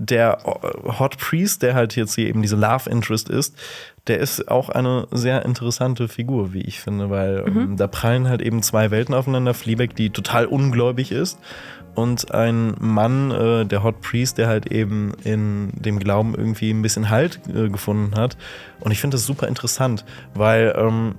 der 0.00 0.38
Hot 0.98 1.18
Priest, 1.18 1.62
der 1.62 1.74
halt 1.74 1.94
jetzt 1.94 2.14
hier 2.14 2.26
eben 2.26 2.40
diese 2.40 2.56
Love 2.56 2.88
Interest 2.88 3.28
ist, 3.28 3.54
der 4.06 4.18
ist 4.18 4.48
auch 4.48 4.70
eine 4.70 5.06
sehr 5.10 5.44
interessante 5.44 6.08
Figur, 6.08 6.54
wie 6.54 6.62
ich 6.62 6.80
finde, 6.80 7.10
weil 7.10 7.44
mhm. 7.44 7.58
ähm, 7.58 7.76
da 7.76 7.86
prallen 7.86 8.28
halt 8.28 8.40
eben 8.40 8.62
zwei 8.62 8.90
Welten 8.90 9.14
aufeinander. 9.14 9.52
Fleabag, 9.52 9.94
die 9.94 10.10
total 10.10 10.46
ungläubig 10.46 11.12
ist 11.12 11.38
und 11.94 12.32
ein 12.32 12.74
Mann, 12.78 13.30
äh, 13.30 13.66
der 13.66 13.82
Hot 13.82 14.00
Priest, 14.00 14.38
der 14.38 14.48
halt 14.48 14.66
eben 14.66 15.12
in 15.22 15.70
dem 15.74 15.98
Glauben 15.98 16.34
irgendwie 16.34 16.70
ein 16.70 16.82
bisschen 16.82 17.10
Halt 17.10 17.40
äh, 17.48 17.68
gefunden 17.68 18.14
hat. 18.14 18.36
Und 18.80 18.92
ich 18.92 19.00
finde 19.00 19.16
das 19.16 19.26
super 19.26 19.48
interessant, 19.48 20.04
weil 20.34 20.74
ähm, 20.78 21.16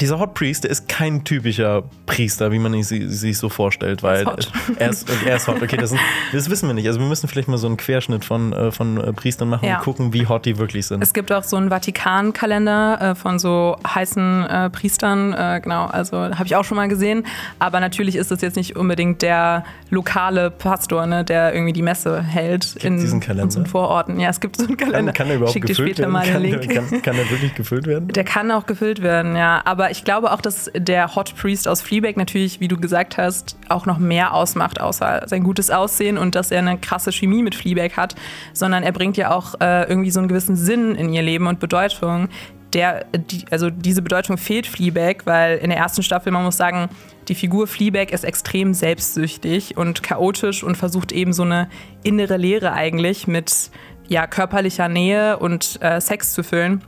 dieser 0.00 0.18
Hot 0.18 0.34
Priest, 0.34 0.64
der 0.64 0.70
ist 0.70 0.88
kein 0.88 1.24
typischer 1.24 1.84
Priester, 2.06 2.50
wie 2.52 2.58
man 2.58 2.74
ihn 2.74 2.82
si- 2.82 3.08
sich 3.08 3.38
so 3.38 3.48
vorstellt, 3.48 4.02
weil 4.02 4.24
hot. 4.26 4.50
er 4.78 4.90
ist, 4.90 5.08
er 5.26 5.36
ist 5.36 5.46
hot. 5.48 5.62
Okay, 5.62 5.76
das, 5.76 5.90
sind, 5.90 6.00
das 6.32 6.50
wissen 6.50 6.68
wir 6.68 6.74
nicht. 6.74 6.86
Also 6.86 7.00
wir 7.00 7.06
müssen 7.06 7.28
vielleicht 7.28 7.48
mal 7.48 7.58
so 7.58 7.66
einen 7.66 7.76
Querschnitt 7.76 8.24
von, 8.24 8.52
äh, 8.52 8.72
von 8.72 8.98
äh, 9.00 9.12
Priestern 9.12 9.48
machen 9.48 9.66
Ja. 9.68 9.76
und 9.78 9.82
gucken, 9.84 10.12
wie 10.12 10.26
hot 10.26 10.44
die 10.46 10.58
wirklich 10.58 10.86
sind. 10.86 11.02
Es 11.02 11.12
gibt 11.12 11.32
auch 11.32 11.44
so 11.44 11.56
einen 11.56 11.70
Vatikan-Kalender 11.70 12.98
äh, 13.00 13.14
von 13.14 13.38
so 13.38 13.76
heißen 13.86 14.46
äh, 14.46 14.70
Priestern, 14.70 15.32
äh, 15.32 15.60
genau, 15.62 15.86
also 15.86 16.16
habe 16.18 16.44
ich 16.46 16.56
auch 16.56 16.64
schon 16.64 16.76
mal 16.76 16.88
gesehen. 16.88 17.26
Aber 17.58 17.80
natürlich 17.80 18.16
ist 18.16 18.30
es 18.32 18.40
jetzt 18.40 18.56
nicht 18.56 18.76
unbedingt 18.76 19.22
der 19.22 19.64
lokale 19.90 20.50
Pastor, 20.50 21.06
ne, 21.06 21.24
der 21.24 21.54
irgendwie 21.54 21.72
die 21.72 21.82
Messe 21.82 22.22
hält 22.22 22.76
in 22.76 22.98
diesen 22.98 23.20
Kalender? 23.20 23.44
unseren 23.44 23.66
Vororten. 23.66 24.18
Ja, 24.20 24.30
es 24.30 24.40
gibt 24.40 24.56
so 24.56 24.66
einen 24.66 24.76
Kalender. 24.76 25.12
kann, 25.12 25.24
kann 25.24 25.28
er 25.28 25.36
überhaupt 25.36 25.52
schick 25.52 25.62
dir 25.66 25.68
gefüllt 25.68 25.88
später 25.96 26.02
werden? 26.02 26.12
mal 26.12 26.24
den 26.24 26.32
Kann, 26.32 26.42
Link. 26.42 26.60
der- 26.62 26.74
kann, 26.74 27.02
kann 27.02 27.16
er 27.16 27.30
wirklich 27.30 27.54
gefüllt 27.54 27.86
werden? 27.86 28.08
Der 28.08 28.24
kann 28.24 28.50
auch 28.50 28.66
gefüllt 28.66 29.02
werden, 29.02 29.36
ja. 29.36 29.60
Aber 29.84 29.90
ich 29.90 30.02
glaube 30.02 30.32
auch, 30.32 30.40
dass 30.40 30.70
der 30.74 31.14
Hot 31.14 31.36
Priest 31.36 31.68
aus 31.68 31.82
Fleabag 31.82 32.16
natürlich, 32.16 32.58
wie 32.58 32.68
du 32.68 32.78
gesagt 32.78 33.18
hast, 33.18 33.58
auch 33.68 33.84
noch 33.84 33.98
mehr 33.98 34.32
ausmacht, 34.32 34.80
außer 34.80 35.24
sein 35.26 35.44
gutes 35.44 35.70
Aussehen 35.70 36.16
und 36.16 36.34
dass 36.34 36.50
er 36.50 36.60
eine 36.60 36.78
krasse 36.78 37.12
Chemie 37.12 37.42
mit 37.42 37.54
Fleabag 37.54 37.98
hat, 37.98 38.14
sondern 38.54 38.82
er 38.82 38.92
bringt 38.92 39.18
ja 39.18 39.30
auch 39.30 39.60
äh, 39.60 39.82
irgendwie 39.82 40.10
so 40.10 40.20
einen 40.20 40.28
gewissen 40.28 40.56
Sinn 40.56 40.94
in 40.94 41.12
ihr 41.12 41.20
Leben 41.20 41.46
und 41.48 41.60
Bedeutung. 41.60 42.30
Der, 42.72 43.04
die, 43.14 43.44
also 43.50 43.68
diese 43.68 44.00
Bedeutung 44.00 44.38
fehlt 44.38 44.66
Fleabag, 44.66 45.26
weil 45.26 45.58
in 45.58 45.68
der 45.68 45.78
ersten 45.78 46.02
Staffel, 46.02 46.32
man 46.32 46.44
muss 46.44 46.56
sagen, 46.56 46.88
die 47.28 47.34
Figur 47.34 47.66
Fleabag 47.66 48.10
ist 48.10 48.24
extrem 48.24 48.72
selbstsüchtig 48.72 49.76
und 49.76 50.02
chaotisch 50.02 50.64
und 50.64 50.76
versucht 50.78 51.12
eben 51.12 51.34
so 51.34 51.42
eine 51.42 51.68
innere 52.02 52.38
Leere 52.38 52.72
eigentlich 52.72 53.26
mit 53.26 53.70
ja, 54.08 54.26
körperlicher 54.26 54.88
Nähe 54.88 55.38
und 55.38 55.78
äh, 55.82 56.00
Sex 56.00 56.32
zu 56.32 56.42
füllen. 56.42 56.82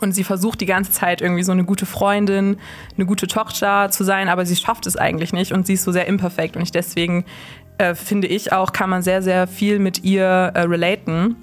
Und 0.00 0.12
sie 0.12 0.24
versucht 0.24 0.60
die 0.60 0.66
ganze 0.66 0.90
Zeit 0.90 1.20
irgendwie 1.20 1.42
so 1.42 1.52
eine 1.52 1.64
gute 1.64 1.86
Freundin, 1.86 2.58
eine 2.96 3.06
gute 3.06 3.26
Tochter 3.26 3.90
zu 3.90 4.04
sein, 4.04 4.28
aber 4.28 4.46
sie 4.46 4.56
schafft 4.56 4.86
es 4.86 4.96
eigentlich 4.96 5.32
nicht 5.32 5.52
und 5.52 5.66
sie 5.66 5.74
ist 5.74 5.84
so 5.84 5.92
sehr 5.92 6.06
imperfekt. 6.06 6.56
Und 6.56 6.62
ich 6.62 6.72
deswegen 6.72 7.24
äh, 7.78 7.94
finde 7.94 8.26
ich 8.26 8.52
auch, 8.52 8.72
kann 8.72 8.90
man 8.90 9.02
sehr, 9.02 9.22
sehr 9.22 9.46
viel 9.46 9.78
mit 9.78 10.04
ihr 10.04 10.24
äh, 10.24 10.60
relaten. 10.62 11.36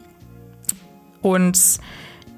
Und 1.21 1.79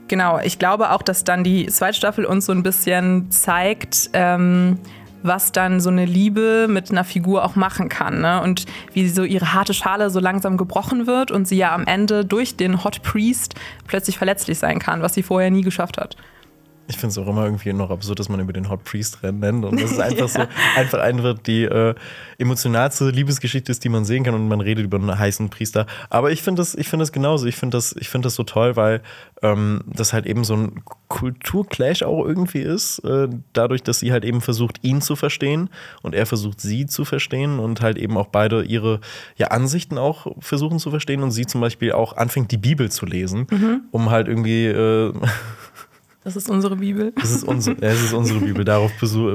genau, 0.07 0.39
ich 0.39 0.59
glaube 0.59 0.91
auch, 0.91 1.01
dass 1.01 1.23
dann 1.23 1.43
die 1.43 1.67
zweite 1.67 1.97
Staffel 1.97 2.25
uns 2.25 2.45
so 2.45 2.51
ein 2.51 2.63
bisschen 2.63 3.31
zeigt, 3.31 4.09
ähm, 4.13 4.79
was 5.23 5.51
dann 5.51 5.79
so 5.79 5.89
eine 5.89 6.05
Liebe 6.05 6.67
mit 6.69 6.91
einer 6.91 7.03
Figur 7.03 7.45
auch 7.45 7.55
machen 7.55 7.89
kann. 7.89 8.21
Ne? 8.21 8.41
Und 8.41 8.65
wie 8.93 9.07
so 9.09 9.23
ihre 9.23 9.53
harte 9.53 9.73
Schale 9.73 10.09
so 10.09 10.19
langsam 10.19 10.57
gebrochen 10.57 11.07
wird 11.07 11.31
und 11.31 11.47
sie 11.47 11.57
ja 11.57 11.73
am 11.73 11.85
Ende 11.85 12.25
durch 12.25 12.55
den 12.55 12.83
Hot 12.83 13.01
Priest 13.03 13.55
plötzlich 13.87 14.17
verletzlich 14.17 14.59
sein 14.59 14.79
kann, 14.79 15.01
was 15.01 15.13
sie 15.13 15.23
vorher 15.23 15.51
nie 15.51 15.61
geschafft 15.61 15.97
hat. 15.97 16.15
Ich 16.91 16.97
finde 16.97 17.11
es 17.11 17.17
auch 17.17 17.27
immer 17.27 17.45
irgendwie 17.45 17.71
noch 17.71 17.89
absurd, 17.89 18.19
dass 18.19 18.27
man 18.27 18.41
über 18.41 18.51
den 18.51 18.69
Hot 18.69 18.83
Priest 18.83 19.23
Rennen 19.23 19.39
nennt. 19.39 19.65
Und 19.65 19.81
das 19.81 19.91
ist 19.91 19.99
einfach 19.99 20.27
so, 20.29 20.41
einfach 20.75 20.99
eine 20.99 21.35
die 21.35 21.63
äh, 21.63 21.95
emotionalste 22.37 23.09
Liebesgeschichte 23.09 23.71
ist, 23.71 23.83
die 23.83 23.89
man 23.89 24.03
sehen 24.03 24.23
kann. 24.23 24.33
Und 24.33 24.49
man 24.49 24.59
redet 24.59 24.83
über 24.83 24.97
einen 24.97 25.17
heißen 25.17 25.49
Priester. 25.49 25.87
Aber 26.09 26.31
ich 26.31 26.41
finde 26.41 26.61
das, 26.61 26.75
ich 26.75 26.89
finde 26.89 27.03
das 27.03 27.13
genauso. 27.13 27.47
Ich 27.47 27.55
finde 27.55 27.77
das, 27.77 27.95
ich 27.97 28.09
finde 28.09 28.25
das 28.25 28.35
so 28.35 28.43
toll, 28.43 28.75
weil 28.75 29.01
ähm, 29.41 29.81
das 29.87 30.11
halt 30.11 30.25
eben 30.25 30.43
so 30.43 30.55
ein 30.55 30.81
Kulturclash 31.07 32.03
auch 32.03 32.25
irgendwie 32.25 32.59
ist. 32.59 32.99
Äh, 32.99 33.29
dadurch, 33.53 33.83
dass 33.83 33.99
sie 33.99 34.11
halt 34.11 34.25
eben 34.25 34.41
versucht, 34.41 34.83
ihn 34.83 35.01
zu 35.01 35.15
verstehen 35.15 35.69
und 36.01 36.13
er 36.13 36.25
versucht, 36.25 36.59
sie 36.59 36.85
zu 36.87 37.05
verstehen 37.05 37.59
und 37.59 37.79
halt 37.79 37.97
eben 37.97 38.17
auch 38.17 38.27
beide 38.27 38.63
ihre 38.63 38.99
ja, 39.37 39.47
Ansichten 39.47 39.97
auch 39.97 40.27
versuchen 40.39 40.77
zu 40.77 40.89
verstehen. 40.89 41.23
Und 41.23 41.31
sie 41.31 41.45
zum 41.45 41.61
Beispiel 41.61 41.93
auch 41.93 42.17
anfängt, 42.17 42.51
die 42.51 42.57
Bibel 42.57 42.91
zu 42.91 43.05
lesen, 43.05 43.47
um 43.91 44.09
halt 44.09 44.27
irgendwie. 44.27 44.67
Äh, 44.67 45.13
Das 46.23 46.35
ist 46.35 46.49
unsere 46.51 46.75
Bibel. 46.75 47.13
es 47.21 47.31
ist, 47.31 47.43
unsere, 47.43 47.77
ja, 47.81 47.89
es 47.89 48.03
ist 48.03 48.13
unsere 48.13 48.39
Bibel, 48.39 48.63
darauf 48.63 48.91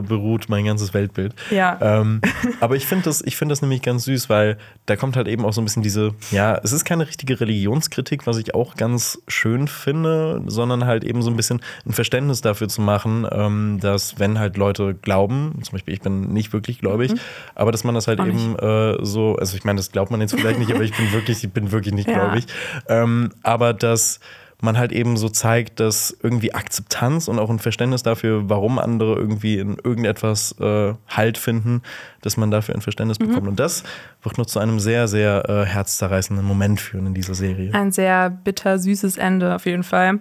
beruht 0.07 0.49
mein 0.49 0.65
ganzes 0.67 0.95
Weltbild. 0.95 1.35
Ja. 1.51 1.79
Ähm, 1.81 2.21
aber 2.61 2.77
ich 2.77 2.87
finde 2.87 3.05
das, 3.07 3.23
ich 3.23 3.37
find 3.37 3.51
das 3.51 3.61
nämlich 3.61 3.83
ganz 3.83 4.05
süß, 4.05 4.29
weil 4.29 4.57
da 4.87 4.95
kommt 4.95 5.17
halt 5.17 5.27
eben 5.27 5.45
auch 5.45 5.53
so 5.53 5.61
ein 5.61 5.65
bisschen 5.65 5.83
diese, 5.83 6.13
ja, 6.31 6.61
es 6.63 6.73
ist 6.73 6.85
keine 6.85 7.09
richtige 7.09 7.41
Religionskritik, 7.41 8.27
was 8.29 8.39
ich 8.39 8.55
auch 8.55 8.77
ganz 8.77 9.19
schön 9.27 9.67
finde, 9.67 10.43
sondern 10.47 10.85
halt 10.87 11.03
eben 11.03 11.23
so 11.23 11.31
ein 11.31 11.37
bisschen 11.37 11.61
ein 11.87 11.93
Verständnis 11.93 12.41
dafür 12.41 12.69
zu 12.69 12.81
machen, 12.81 13.27
ähm, 13.33 13.79
dass 13.81 14.21
wenn 14.21 14.39
halt 14.39 14.57
Leute 14.57 14.95
glauben, 14.95 15.59
zum 15.63 15.73
Beispiel 15.73 15.95
ich 15.95 16.01
bin 16.03 16.33
nicht 16.33 16.53
wirklich 16.53 16.79
gläubig, 16.79 17.13
aber 17.57 17.73
dass 17.73 17.83
man 17.85 17.95
das 17.95 18.07
halt 18.07 18.17
Mhm. 18.17 18.23
Auch 18.23 18.27
eben 18.29 18.57
äh, 19.01 19.05
so, 19.05 19.37
also 19.37 19.57
ich 19.57 19.65
meine, 19.65 19.77
das 19.79 19.91
glaubt 19.93 20.11
man 20.11 20.21
jetzt 20.21 20.35
vielleicht 20.35 20.59
nicht, 20.59 20.73
aber 20.73 20.85
ich 20.85 20.97
bin 20.97 21.13
wirklich, 21.13 21.43
ich 21.45 21.51
bin 21.53 21.71
wirklich 21.73 21.95
nicht 21.95 22.09
Ja. 22.09 22.15
gläubig. 22.29 22.47
Ähm, 22.89 23.31
aber 23.43 23.75
dass 23.75 24.21
man 24.67 24.77
halt 24.77 24.93
eben 24.93 25.17
so 25.17 25.31
zeigt, 25.31 25.81
dass 25.81 26.15
irgendwie 26.23 26.53
Akzeptanz 26.53 27.27
und 27.29 27.39
auch 27.39 27.49
ein 27.49 27.59
Verständnis 27.59 28.03
dafür, 28.03 28.51
warum 28.51 28.79
andere 28.79 29.15
irgendwie 29.15 29.59
in 29.59 29.79
irgendetwas 29.83 30.55
äh, 30.61 30.93
Halt 31.09 31.39
finden, 31.39 31.81
dass 32.21 32.37
man 32.37 32.51
dafür 32.51 32.75
ein 32.75 32.83
Verständnis 32.83 33.19
Mhm. 33.19 33.29
bekommt. 33.29 33.49
Und 33.49 33.59
das 33.61 33.83
wird 34.23 34.37
nur 34.37 34.47
zu 34.47 34.59
einem 34.59 34.79
sehr, 34.79 35.09
sehr 35.09 35.49
äh, 35.49 35.65
herzzerreißenden 35.65 36.45
Moment 36.45 36.81
führen 36.81 37.07
in 37.07 37.15
dieser 37.15 37.35
Serie. 37.35 37.73
Ein 37.73 37.93
sehr 37.93 38.29
bitter, 38.29 38.79
süßes 38.79 39.17
Ende 39.17 39.55
auf 39.55 39.65
jeden 39.65 39.85
Fall. 39.85 40.19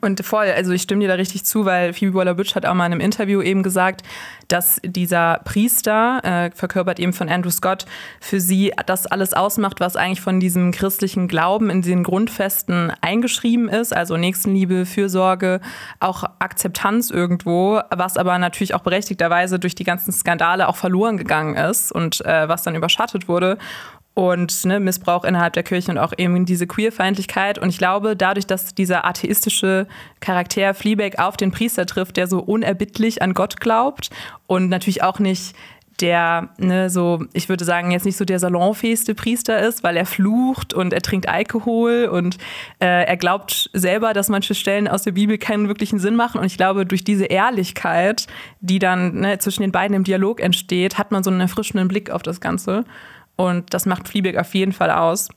Und 0.00 0.24
voll, 0.24 0.46
also 0.46 0.72
ich 0.72 0.82
stimme 0.82 1.00
dir 1.00 1.08
da 1.08 1.14
richtig 1.14 1.44
zu, 1.44 1.64
weil 1.64 1.92
Phoebe 1.92 2.14
Waller-Bridge 2.14 2.54
hat 2.54 2.66
auch 2.66 2.74
mal 2.74 2.86
in 2.86 2.92
einem 2.92 3.00
Interview 3.00 3.42
eben 3.42 3.62
gesagt, 3.62 4.02
dass 4.48 4.80
dieser 4.84 5.40
Priester, 5.44 6.20
äh, 6.24 6.50
verkörpert 6.54 6.98
eben 6.98 7.12
von 7.12 7.28
Andrew 7.28 7.50
Scott, 7.50 7.86
für 8.20 8.40
sie 8.40 8.72
das 8.86 9.06
alles 9.06 9.34
ausmacht, 9.34 9.80
was 9.80 9.96
eigentlich 9.96 10.20
von 10.20 10.40
diesem 10.40 10.72
christlichen 10.72 11.28
Glauben 11.28 11.70
in 11.70 11.82
den 11.82 12.02
Grundfesten 12.02 12.92
eingeschrieben 13.00 13.68
ist, 13.68 13.94
also 13.94 14.16
Nächstenliebe, 14.16 14.86
Fürsorge, 14.86 15.60
auch 16.00 16.24
Akzeptanz 16.38 17.10
irgendwo, 17.10 17.80
was 17.90 18.16
aber 18.16 18.38
natürlich 18.38 18.74
auch 18.74 18.82
berechtigterweise 18.82 19.58
durch 19.58 19.74
die 19.74 19.84
ganzen 19.84 20.12
Skandale 20.12 20.68
auch 20.68 20.76
verloren 20.76 21.16
gegangen 21.16 21.56
ist 21.56 21.92
und 21.92 22.24
äh, 22.24 22.48
was 22.48 22.62
dann 22.62 22.74
überschattet 22.74 23.28
wurde 23.28 23.58
und 24.14 24.64
ne, 24.64 24.78
Missbrauch 24.78 25.24
innerhalb 25.24 25.54
der 25.54 25.62
Kirche 25.62 25.90
und 25.90 25.98
auch 25.98 26.12
eben 26.16 26.44
diese 26.44 26.66
Queerfeindlichkeit. 26.66 27.58
Und 27.58 27.70
ich 27.70 27.78
glaube, 27.78 28.16
dadurch, 28.16 28.46
dass 28.46 28.74
dieser 28.74 29.06
atheistische 29.06 29.86
Charakter 30.20 30.74
Fleabag 30.74 31.18
auf 31.18 31.36
den 31.36 31.50
Priester 31.50 31.86
trifft, 31.86 32.16
der 32.16 32.26
so 32.26 32.40
unerbittlich 32.40 33.22
an 33.22 33.32
Gott 33.32 33.60
glaubt 33.60 34.10
und 34.46 34.68
natürlich 34.68 35.02
auch 35.02 35.18
nicht 35.18 35.54
der, 36.00 36.48
ne, 36.58 36.90
so, 36.90 37.24
ich 37.32 37.48
würde 37.48 37.64
sagen, 37.64 37.90
jetzt 37.90 38.04
nicht 38.04 38.16
so 38.16 38.24
der 38.24 38.38
salonfähigste 38.38 39.14
Priester 39.14 39.60
ist, 39.60 39.84
weil 39.84 39.96
er 39.96 40.06
flucht 40.06 40.74
und 40.74 40.92
er 40.92 41.00
trinkt 41.00 41.28
Alkohol 41.28 42.08
und 42.10 42.38
äh, 42.80 43.04
er 43.04 43.16
glaubt 43.16 43.70
selber, 43.72 44.12
dass 44.12 44.28
manche 44.28 44.54
Stellen 44.54 44.88
aus 44.88 45.02
der 45.02 45.12
Bibel 45.12 45.38
keinen 45.38 45.68
wirklichen 45.68 45.98
Sinn 45.98 46.16
machen. 46.16 46.40
Und 46.40 46.46
ich 46.46 46.56
glaube, 46.56 46.86
durch 46.86 47.04
diese 47.04 47.26
Ehrlichkeit, 47.26 48.26
die 48.60 48.78
dann 48.78 49.20
ne, 49.20 49.38
zwischen 49.38 49.62
den 49.62 49.72
beiden 49.72 49.94
im 49.94 50.04
Dialog 50.04 50.40
entsteht, 50.40 50.98
hat 50.98 51.12
man 51.12 51.22
so 51.22 51.30
einen 51.30 51.40
erfrischenden 51.40 51.88
Blick 51.88 52.10
auf 52.10 52.22
das 52.22 52.40
Ganze. 52.40 52.84
Und 53.42 53.74
das 53.74 53.86
macht 53.86 54.06
Fleabag 54.06 54.38
auf 54.38 54.54
jeden 54.54 54.70
Fall 54.70 54.92
aus. 54.92 55.28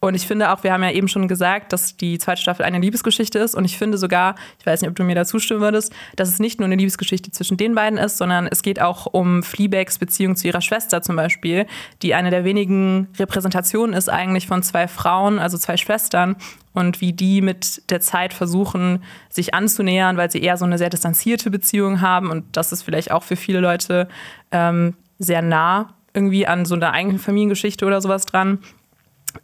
Und 0.00 0.14
ich 0.14 0.26
finde 0.26 0.52
auch, 0.52 0.62
wir 0.62 0.70
haben 0.74 0.82
ja 0.82 0.90
eben 0.90 1.08
schon 1.08 1.26
gesagt, 1.26 1.72
dass 1.72 1.96
die 1.96 2.18
zweite 2.18 2.42
Staffel 2.42 2.66
eine 2.66 2.78
Liebesgeschichte 2.78 3.38
ist. 3.38 3.54
Und 3.54 3.64
ich 3.64 3.78
finde 3.78 3.96
sogar, 3.96 4.34
ich 4.60 4.66
weiß 4.66 4.82
nicht, 4.82 4.90
ob 4.90 4.96
du 4.96 5.04
mir 5.04 5.14
da 5.14 5.24
zustimmen 5.24 5.62
würdest, 5.62 5.94
dass 6.16 6.28
es 6.28 6.38
nicht 6.38 6.60
nur 6.60 6.66
eine 6.66 6.76
Liebesgeschichte 6.76 7.30
zwischen 7.30 7.56
den 7.56 7.74
beiden 7.74 7.98
ist, 7.98 8.18
sondern 8.18 8.46
es 8.46 8.60
geht 8.60 8.82
auch 8.82 9.06
um 9.06 9.42
Fleabags 9.42 9.98
Beziehung 9.98 10.36
zu 10.36 10.46
ihrer 10.46 10.60
Schwester 10.60 11.00
zum 11.00 11.16
Beispiel, 11.16 11.64
die 12.02 12.14
eine 12.14 12.28
der 12.28 12.44
wenigen 12.44 13.08
Repräsentationen 13.18 13.96
ist 13.96 14.10
eigentlich 14.10 14.46
von 14.46 14.62
zwei 14.62 14.88
Frauen, 14.88 15.38
also 15.38 15.56
zwei 15.56 15.78
Schwestern. 15.78 16.36
Und 16.74 17.00
wie 17.00 17.14
die 17.14 17.40
mit 17.40 17.90
der 17.90 18.02
Zeit 18.02 18.34
versuchen, 18.34 19.02
sich 19.30 19.54
anzunähern, 19.54 20.18
weil 20.18 20.30
sie 20.30 20.42
eher 20.42 20.58
so 20.58 20.66
eine 20.66 20.76
sehr 20.76 20.90
distanzierte 20.90 21.50
Beziehung 21.50 22.02
haben. 22.02 22.30
Und 22.30 22.58
das 22.58 22.72
ist 22.72 22.82
vielleicht 22.82 23.10
auch 23.10 23.22
für 23.22 23.36
viele 23.36 23.60
Leute 23.60 24.08
ähm, 24.50 24.96
sehr 25.18 25.40
nah 25.40 25.94
irgendwie 26.14 26.46
an 26.46 26.64
so 26.64 26.74
einer 26.74 26.92
eigenen 26.92 27.18
Familiengeschichte 27.18 27.84
oder 27.84 28.00
sowas 28.00 28.24
dran. 28.24 28.60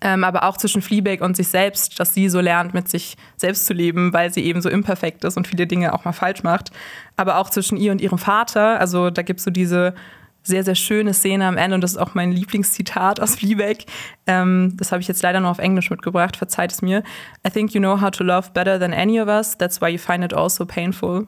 Ähm, 0.01 0.23
aber 0.23 0.45
auch 0.45 0.57
zwischen 0.57 0.83
Fleabag 0.83 1.21
und 1.21 1.37
sich 1.37 1.49
selbst, 1.49 1.99
dass 1.99 2.15
sie 2.15 2.29
so 2.29 2.41
lernt, 2.41 2.75
mit 2.75 2.89
sich 2.89 3.17
selbst 3.37 3.67
zu 3.67 3.75
leben, 3.75 4.13
weil 4.13 4.33
sie 4.33 4.45
eben 4.45 4.63
so 4.63 4.69
imperfekt 4.69 5.25
ist 5.25 5.37
und 5.37 5.49
viele 5.49 5.67
Dinge 5.67 5.93
auch 5.93 6.05
mal 6.05 6.13
falsch 6.13 6.45
macht. 6.45 6.71
Aber 7.17 7.39
auch 7.39 7.51
zwischen 7.51 7.77
ihr 7.77 7.91
und 7.91 8.01
ihrem 8.01 8.19
Vater. 8.19 8.79
Also 8.79 9.11
da 9.11 9.23
gibt 9.23 9.41
es 9.41 9.45
so 9.45 9.51
diese 9.51 9.95
sehr, 10.43 10.65
sehr 10.65 10.75
schöne 10.75 11.13
Szene 11.13 11.47
am 11.47 11.57
Ende 11.57 11.75
und 11.75 11.81
das 11.83 11.93
ist 11.93 11.97
auch 11.99 12.15
mein 12.15 12.33
Lieblingszitat 12.33 13.21
aus 13.21 13.35
Fleabag. 13.35 13.85
Ähm, 14.27 14.75
das 14.77 14.93
habe 14.93 15.03
ich 15.03 15.09
jetzt 15.09 15.23
leider 15.23 15.41
nur 15.41 15.51
auf 15.51 15.59
Englisch 15.59 15.91
mitgebracht, 15.91 16.37
verzeiht 16.37 16.73
es 16.73 16.83
mir. 16.83 17.03
I 17.47 17.51
think 17.51 17.75
you 17.75 17.81
know 17.81 18.01
how 18.01 18.11
to 18.11 18.25
love 18.25 18.51
better 18.53 18.79
than 18.79 18.95
any 18.95 19.21
of 19.21 19.29
us, 19.29 19.59
that's 19.59 19.81
why 19.81 19.89
you 19.89 19.99
find 19.99 20.25
it 20.25 20.33
also 20.33 20.65
painful. 20.65 21.27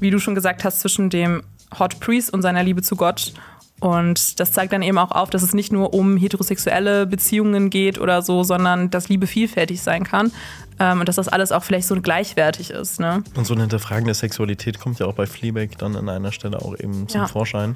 Wie 0.00 0.10
du 0.10 0.18
schon 0.18 0.34
gesagt 0.34 0.64
hast, 0.64 0.80
zwischen 0.80 1.10
dem 1.10 1.42
Hot 1.78 2.00
Priest 2.00 2.32
und 2.32 2.42
seiner 2.42 2.62
Liebe 2.62 2.82
zu 2.82 2.96
Gott 2.96 3.34
und 3.82 4.38
das 4.38 4.52
zeigt 4.52 4.72
dann 4.72 4.82
eben 4.82 4.96
auch 4.96 5.10
auf, 5.10 5.28
dass 5.28 5.42
es 5.42 5.54
nicht 5.54 5.72
nur 5.72 5.92
um 5.92 6.16
heterosexuelle 6.16 7.04
Beziehungen 7.04 7.68
geht 7.68 7.98
oder 7.98 8.22
so, 8.22 8.44
sondern 8.44 8.90
dass 8.90 9.08
Liebe 9.08 9.26
vielfältig 9.26 9.82
sein 9.82 10.04
kann. 10.04 10.30
Ähm, 10.78 11.00
und 11.00 11.08
dass 11.08 11.16
das 11.16 11.26
alles 11.26 11.50
auch 11.50 11.64
vielleicht 11.64 11.88
so 11.88 12.00
gleichwertig 12.00 12.70
ist. 12.70 13.00
Ne? 13.00 13.24
Und 13.34 13.44
so 13.44 13.54
ein 13.54 13.60
Hinterfragen 13.60 14.04
der 14.04 14.14
Sexualität 14.14 14.78
kommt 14.78 15.00
ja 15.00 15.06
auch 15.06 15.14
bei 15.14 15.26
Fleabag 15.26 15.70
dann 15.78 15.96
an 15.96 16.08
einer 16.08 16.30
Stelle 16.30 16.62
auch 16.62 16.78
eben 16.78 17.08
zum 17.08 17.22
Ja. 17.22 17.26
Vorschein. 17.26 17.74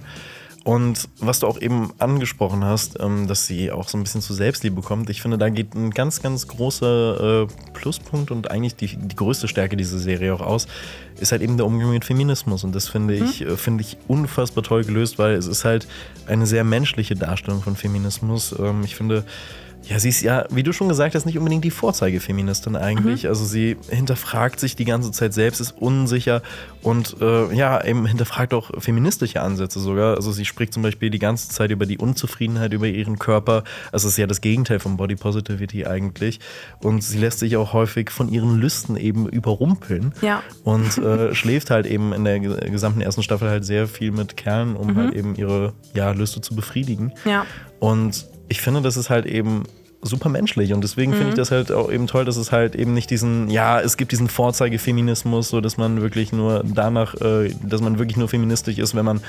Und 0.67 1.09
was 1.21 1.39
du 1.39 1.47
auch 1.47 1.61
eben 1.61 1.93
angesprochen 1.99 2.65
hast, 2.65 2.99
ähm, 2.99 3.29
dass 3.29 3.47
sie 3.47 3.71
auch 3.71 3.89
so 3.89 3.97
ein 3.97 4.03
bisschen 4.03 4.21
zu 4.21 4.35
Selbstliebe 4.35 4.83
kommt, 4.83 5.09
ich 5.11 5.23
finde, 5.23 5.39
da 5.39 5.49
geht 5.49 5.77
ein 5.77 5.93
ganz, 5.93 6.23
ganz 6.23 6.49
großer 6.49 7.45
äh, 7.45 7.47
Pluspunkt 7.73 8.33
und 8.33 8.51
eigentlich 8.51 8.75
die, 8.75 8.97
die 8.97 9.15
größte 9.15 9.47
Stärke 9.47 9.77
dieser 9.77 10.01
Serie 10.01 10.35
auch 10.35 10.41
aus, 10.41 10.67
ist 11.21 11.31
halt 11.31 11.43
eben 11.43 11.57
der 11.57 11.67
Umgang 11.67 11.91
mit 11.91 12.05
Feminismus. 12.05 12.65
Und 12.65 12.75
das 12.75 12.89
finde 12.89 13.15
ich, 13.15 13.43
hm. 13.43 13.57
finde 13.57 13.83
ich 13.83 13.97
unfassbar 14.09 14.65
toll 14.65 14.83
gelöst, 14.83 15.21
weil 15.21 15.37
es 15.37 15.47
ist 15.47 15.65
halt 15.65 15.87
eine 16.27 16.49
sehr 16.49 16.65
menschliche 16.65 17.15
Darstellung 17.15 17.63
von 17.63 17.77
Feminismus. 17.77 18.53
Ähm, 18.59 18.83
ich 18.83 18.97
finde, 18.97 19.25
ja, 19.89 20.01
sie 20.01 20.09
ist 20.09 20.21
ja, 20.23 20.47
wie 20.51 20.65
du 20.65 20.73
schon 20.73 20.89
gesagt 20.89 21.15
hast, 21.15 21.27
nicht 21.27 21.39
unbedingt 21.39 21.65
die 21.65 21.71
Vorzeigefeministin 21.71 22.75
eigentlich. 22.75 23.23
Mhm. 23.23 23.29
Also 23.29 23.45
sie 23.45 23.77
hinterfragt 23.89 24.59
sich 24.59 24.75
die 24.75 24.85
ganze 24.85 25.13
Zeit 25.13 25.33
selbst, 25.33 25.61
ist 25.61 25.77
unsicher 25.81 26.43
und 26.83 27.17
äh, 27.21 27.55
ja, 27.55 27.85
eben 27.85 28.05
hinterfragt 28.05 28.53
auch 28.53 28.71
feministische 28.81 29.41
Ansätze 29.41 29.79
sogar. 29.79 30.17
Also 30.17 30.33
sie 30.33 30.45
spricht 30.45 30.73
zum 30.73 30.83
Beispiel 30.83 31.11
die 31.11 31.21
ganze 31.21 31.51
Zeit 31.51 31.71
über 31.71 31.87
die 31.87 31.99
Unzufriedenheit 31.99 32.73
über 32.73 32.89
ihren 32.89 33.19
Körper. 33.19 33.63
Also 33.93 34.09
es 34.09 34.15
ist 34.15 34.19
ja 34.19 34.27
das 34.27 34.41
Gegenteil 34.41 34.81
von 34.81 34.97
Body 34.97 35.15
Positivity 35.15 35.87
eigentlich. 35.87 36.41
Und 36.83 37.05
sie 37.05 37.19
lässt 37.19 37.39
sich 37.39 37.57
auch 37.57 37.73
häufig 37.73 38.11
von 38.11 38.29
ihren 38.29 38.59
Lüsten 38.59 38.97
eben 38.97 39.29
überrumpeln. 39.29 40.15
Ja. 40.21 40.43
Und 40.65 40.99
äh, 40.99 41.33
schläft 41.35 41.71
halt 41.71 41.87
eben 41.87 42.13
in 42.13 42.25
der 42.25 42.41
gesamten 42.41 43.03
ersten 43.03 43.23
Staffel 43.23 43.49
halt 43.49 43.65
sehr 43.65 43.87
viel 43.87 44.11
mit 44.11 44.37
Kerlen, 44.37 44.75
um 44.75 44.89
mhm. 44.89 44.97
halt 44.97 45.15
eben 45.15 45.37
ihre 45.37 45.75
ja, 45.95 46.11
Lüste 46.11 46.41
zu 46.41 46.57
befriedigen. 46.57 47.13
Ja. 47.25 47.47
Und 47.79 48.27
ich 48.49 48.61
finde, 48.61 48.83
das 48.83 48.97
ist 48.97 49.11
halt 49.11 49.27
eben 49.27 49.65
super 50.03 50.29
menschlich 50.29 50.73
und 50.73 50.83
deswegen 50.83 51.13
mhm. 51.13 51.17
finde 51.17 51.31
ich 51.31 51.37
das 51.37 51.51
halt 51.51 51.73
auch 51.73 51.91
eben 51.91 52.07
toll, 52.07 52.25
dass 52.25 52.37
es 52.37 52.53
halt 52.53 52.75
eben 52.75 52.95
nicht 52.95 53.11
diesen, 53.11 53.51
ja, 53.51 53.81
es 53.81 53.97
gibt 53.97 54.13
diesen 54.13 54.29
Vorzeigefeminismus, 54.29 55.49
so 55.49 55.61
dass 55.61 55.77
man 55.77 56.01
wirklich 56.01 56.33
nur 56.33 56.63
danach, 56.65 57.15
äh, 57.21 57.53
dass 57.63 57.81
man 57.81 57.99
wirklich 57.99 58.17
nur 58.17 58.29
feministisch 58.29 58.79
ist, 58.79 58.95
wenn 58.95 59.05
man 59.05 59.21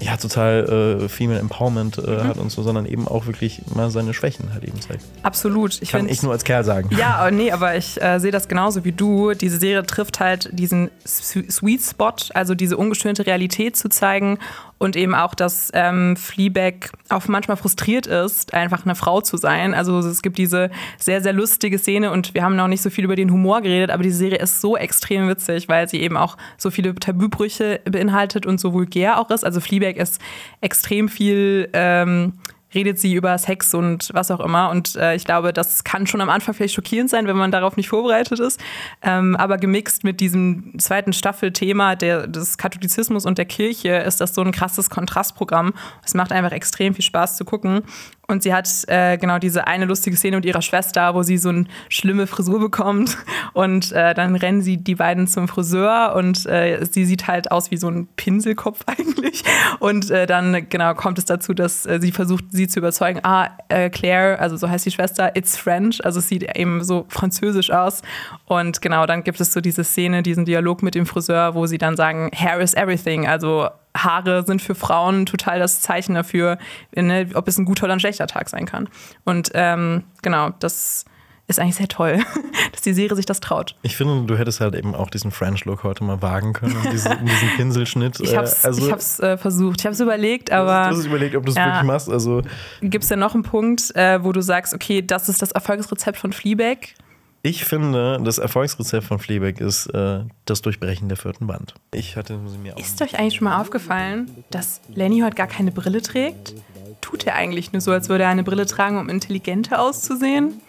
ja 0.00 0.16
total 0.16 1.00
äh, 1.04 1.08
Female 1.08 1.38
Empowerment 1.40 1.98
äh, 1.98 2.10
mhm. 2.10 2.24
hat 2.24 2.38
und 2.38 2.50
so, 2.50 2.62
sondern 2.62 2.86
eben 2.86 3.06
auch 3.06 3.26
wirklich 3.26 3.60
mal 3.74 3.90
seine 3.90 4.14
Schwächen 4.14 4.52
halt 4.52 4.64
eben 4.64 4.80
zeigt. 4.80 5.04
Absolut. 5.22 5.80
Ich 5.82 5.90
Kann 5.90 6.02
find, 6.02 6.10
ich 6.10 6.22
nur 6.22 6.32
als 6.32 6.44
Kerl 6.44 6.64
sagen. 6.64 6.88
Ja, 6.96 7.26
oh, 7.26 7.30
nee, 7.30 7.52
aber 7.52 7.76
ich 7.76 8.00
äh, 8.00 8.18
sehe 8.18 8.30
das 8.30 8.48
genauso 8.48 8.84
wie 8.84 8.92
du. 8.92 9.34
Diese 9.34 9.58
Serie 9.58 9.84
trifft 9.84 10.20
halt 10.20 10.48
diesen 10.52 10.90
Sweet 11.06 11.82
Spot, 11.82 12.14
also 12.32 12.54
diese 12.54 12.76
ungestörte 12.78 13.26
Realität 13.26 13.76
zu 13.76 13.90
zeigen 13.90 14.38
und 14.80 14.96
eben 14.96 15.14
auch, 15.14 15.34
dass 15.34 15.70
ähm, 15.74 16.16
Fleabag 16.16 16.90
auch 17.10 17.28
manchmal 17.28 17.58
frustriert 17.58 18.06
ist, 18.06 18.54
einfach 18.54 18.86
eine 18.86 18.94
Frau 18.94 19.20
zu 19.20 19.36
sein. 19.36 19.74
Also 19.74 19.98
es 19.98 20.22
gibt 20.22 20.38
diese 20.38 20.70
sehr, 20.96 21.20
sehr 21.20 21.34
lustige 21.34 21.78
Szene 21.78 22.10
und 22.10 22.32
wir 22.32 22.42
haben 22.42 22.56
noch 22.56 22.66
nicht 22.66 22.80
so 22.80 22.88
viel 22.88 23.04
über 23.04 23.14
den 23.14 23.30
Humor 23.30 23.60
geredet, 23.60 23.90
aber 23.90 24.02
die 24.02 24.10
Serie 24.10 24.38
ist 24.38 24.62
so 24.62 24.78
extrem 24.78 25.28
witzig, 25.28 25.68
weil 25.68 25.86
sie 25.86 26.00
eben 26.00 26.16
auch 26.16 26.38
so 26.56 26.70
viele 26.70 26.94
Tabubrüche 26.94 27.80
beinhaltet 27.84 28.46
und 28.46 28.58
so 28.58 28.72
vulgär 28.72 29.20
auch 29.20 29.28
ist. 29.28 29.44
Also 29.44 29.60
Fleabag 29.60 29.96
ist 29.96 30.18
extrem 30.62 31.10
viel 31.10 31.68
ähm, 31.74 32.32
redet 32.74 32.98
sie 32.98 33.14
über 33.14 33.36
Sex 33.38 33.74
und 33.74 34.10
was 34.12 34.30
auch 34.30 34.40
immer. 34.40 34.70
Und 34.70 34.96
äh, 34.96 35.14
ich 35.14 35.24
glaube, 35.24 35.52
das 35.52 35.84
kann 35.84 36.06
schon 36.06 36.20
am 36.20 36.30
Anfang 36.30 36.54
vielleicht 36.54 36.74
schockierend 36.74 37.10
sein, 37.10 37.26
wenn 37.26 37.36
man 37.36 37.50
darauf 37.50 37.76
nicht 37.76 37.88
vorbereitet 37.88 38.40
ist. 38.40 38.60
Ähm, 39.02 39.36
aber 39.36 39.58
gemixt 39.58 40.04
mit 40.04 40.20
diesem 40.20 40.78
zweiten 40.78 41.12
Staffelthema 41.12 41.96
der, 41.96 42.26
des 42.26 42.58
Katholizismus 42.58 43.26
und 43.26 43.38
der 43.38 43.46
Kirche 43.46 43.96
ist 43.96 44.20
das 44.20 44.34
so 44.34 44.42
ein 44.42 44.52
krasses 44.52 44.90
Kontrastprogramm. 44.90 45.72
Es 46.04 46.14
macht 46.14 46.32
einfach 46.32 46.52
extrem 46.52 46.94
viel 46.94 47.04
Spaß 47.04 47.36
zu 47.36 47.44
gucken. 47.44 47.82
Und 48.30 48.44
sie 48.44 48.54
hat 48.54 48.68
äh, 48.86 49.18
genau 49.18 49.38
diese 49.38 49.66
eine 49.66 49.86
lustige 49.86 50.16
Szene 50.16 50.36
mit 50.36 50.46
ihrer 50.46 50.62
Schwester, 50.62 51.14
wo 51.14 51.22
sie 51.22 51.36
so 51.36 51.48
eine 51.48 51.64
schlimme 51.88 52.28
Frisur 52.28 52.60
bekommt. 52.60 53.18
Und 53.54 53.90
äh, 53.92 54.14
dann 54.14 54.36
rennen 54.36 54.62
sie 54.62 54.76
die 54.76 54.94
beiden 54.94 55.26
zum 55.26 55.48
Friseur 55.48 56.14
und 56.14 56.46
äh, 56.46 56.84
sie 56.88 57.04
sieht 57.04 57.26
halt 57.26 57.50
aus 57.50 57.70
wie 57.72 57.76
so 57.76 57.88
ein 57.88 58.06
Pinselkopf 58.14 58.82
eigentlich. 58.86 59.42
Und 59.80 60.10
äh, 60.10 60.26
dann 60.26 60.68
genau 60.68 60.94
kommt 60.94 61.18
es 61.18 61.24
dazu, 61.24 61.54
dass 61.54 61.86
äh, 61.86 61.98
sie 62.00 62.12
versucht, 62.12 62.44
sie 62.50 62.68
zu 62.68 62.78
überzeugen, 62.78 63.20
ah, 63.24 63.48
äh, 63.68 63.90
Claire, 63.90 64.38
also 64.38 64.56
so 64.56 64.68
heißt 64.68 64.86
die 64.86 64.92
Schwester, 64.92 65.36
it's 65.36 65.56
French, 65.56 66.04
also 66.04 66.20
es 66.20 66.28
sieht 66.28 66.56
eben 66.56 66.84
so 66.84 67.06
französisch 67.08 67.70
aus. 67.70 68.02
Und 68.46 68.80
genau, 68.80 69.06
dann 69.06 69.24
gibt 69.24 69.40
es 69.40 69.52
so 69.52 69.60
diese 69.60 69.82
Szene, 69.82 70.22
diesen 70.22 70.44
Dialog 70.44 70.82
mit 70.82 70.94
dem 70.94 71.06
Friseur, 71.06 71.54
wo 71.54 71.66
sie 71.66 71.78
dann 71.78 71.96
sagen, 71.96 72.30
Hair 72.32 72.60
is 72.60 72.74
everything, 72.74 73.26
also 73.26 73.68
Haare 73.96 74.44
sind 74.46 74.62
für 74.62 74.74
Frauen 74.74 75.26
total 75.26 75.58
das 75.58 75.80
Zeichen 75.80 76.14
dafür, 76.14 76.58
ne, 76.94 77.28
ob 77.34 77.48
es 77.48 77.58
ein 77.58 77.64
guter 77.64 77.84
oder 77.84 77.94
ein 77.94 78.00
schlechter 78.00 78.26
Tag 78.26 78.48
sein 78.48 78.66
kann. 78.66 78.88
Und 79.24 79.50
ähm, 79.54 80.04
genau, 80.22 80.50
das 80.60 81.04
ist 81.50 81.58
eigentlich 81.58 81.76
sehr 81.76 81.88
toll, 81.88 82.20
dass 82.72 82.80
die 82.82 82.92
Serie 82.92 83.16
sich 83.16 83.26
das 83.26 83.40
traut. 83.40 83.74
Ich 83.82 83.96
finde, 83.96 84.24
du 84.26 84.38
hättest 84.38 84.60
halt 84.60 84.74
eben 84.74 84.94
auch 84.94 85.10
diesen 85.10 85.32
French-Look 85.32 85.82
heute 85.82 86.04
mal 86.04 86.22
wagen 86.22 86.52
können, 86.52 86.76
diesen, 86.92 87.24
diesen 87.24 87.48
Pinselschnitt. 87.56 88.20
Ich 88.20 88.36
habe 88.36 88.44
es 88.44 88.64
also, 88.64 88.88
äh, 88.88 89.36
versucht, 89.36 89.80
ich 89.80 89.86
habe 89.86 89.94
es 89.94 90.00
überlegt, 90.00 90.52
aber. 90.52 90.84
Du 90.84 90.96
hast 90.96 90.98
es 90.98 91.06
überlegt, 91.06 91.34
ob 91.34 91.44
du 91.44 91.50
es 91.50 91.56
ja, 91.56 91.66
wirklich 91.66 91.82
machst. 91.82 92.08
Also, 92.08 92.42
Gibt 92.80 93.02
es 93.02 93.08
denn 93.08 93.18
noch 93.18 93.34
einen 93.34 93.42
Punkt, 93.42 93.94
äh, 93.96 94.22
wo 94.22 94.32
du 94.32 94.40
sagst, 94.40 94.72
okay, 94.72 95.02
das 95.02 95.28
ist 95.28 95.42
das 95.42 95.50
Erfolgsrezept 95.50 96.18
von 96.18 96.32
Fleabag? 96.32 96.94
Ich 97.42 97.64
finde, 97.64 98.20
das 98.22 98.36
Erfolgsrezept 98.36 99.06
von 99.06 99.18
Fleabag 99.18 99.60
ist 99.60 99.86
äh, 99.86 100.20
das 100.44 100.60
Durchbrechen 100.60 101.08
der 101.08 101.16
vierten 101.16 101.48
Wand. 101.48 101.74
Ich 101.92 102.16
hatte 102.16 102.38
sie 102.46 102.58
mir 102.58 102.76
Ist 102.76 103.00
euch 103.00 103.18
eigentlich 103.18 103.36
schon 103.36 103.46
mal 103.46 103.60
aufgefallen, 103.60 104.30
dass 104.50 104.82
Lenny 104.88 105.20
heute 105.20 105.36
gar 105.36 105.46
keine 105.46 105.72
Brille 105.72 106.02
trägt? 106.02 106.54
Tut 107.00 107.26
er 107.26 107.34
eigentlich 107.36 107.72
nur 107.72 107.80
so, 107.80 107.92
als 107.92 108.10
würde 108.10 108.24
er 108.24 108.30
eine 108.30 108.44
Brille 108.44 108.66
tragen, 108.66 108.98
um 108.98 109.08
intelligenter 109.08 109.80
auszusehen? 109.80 110.60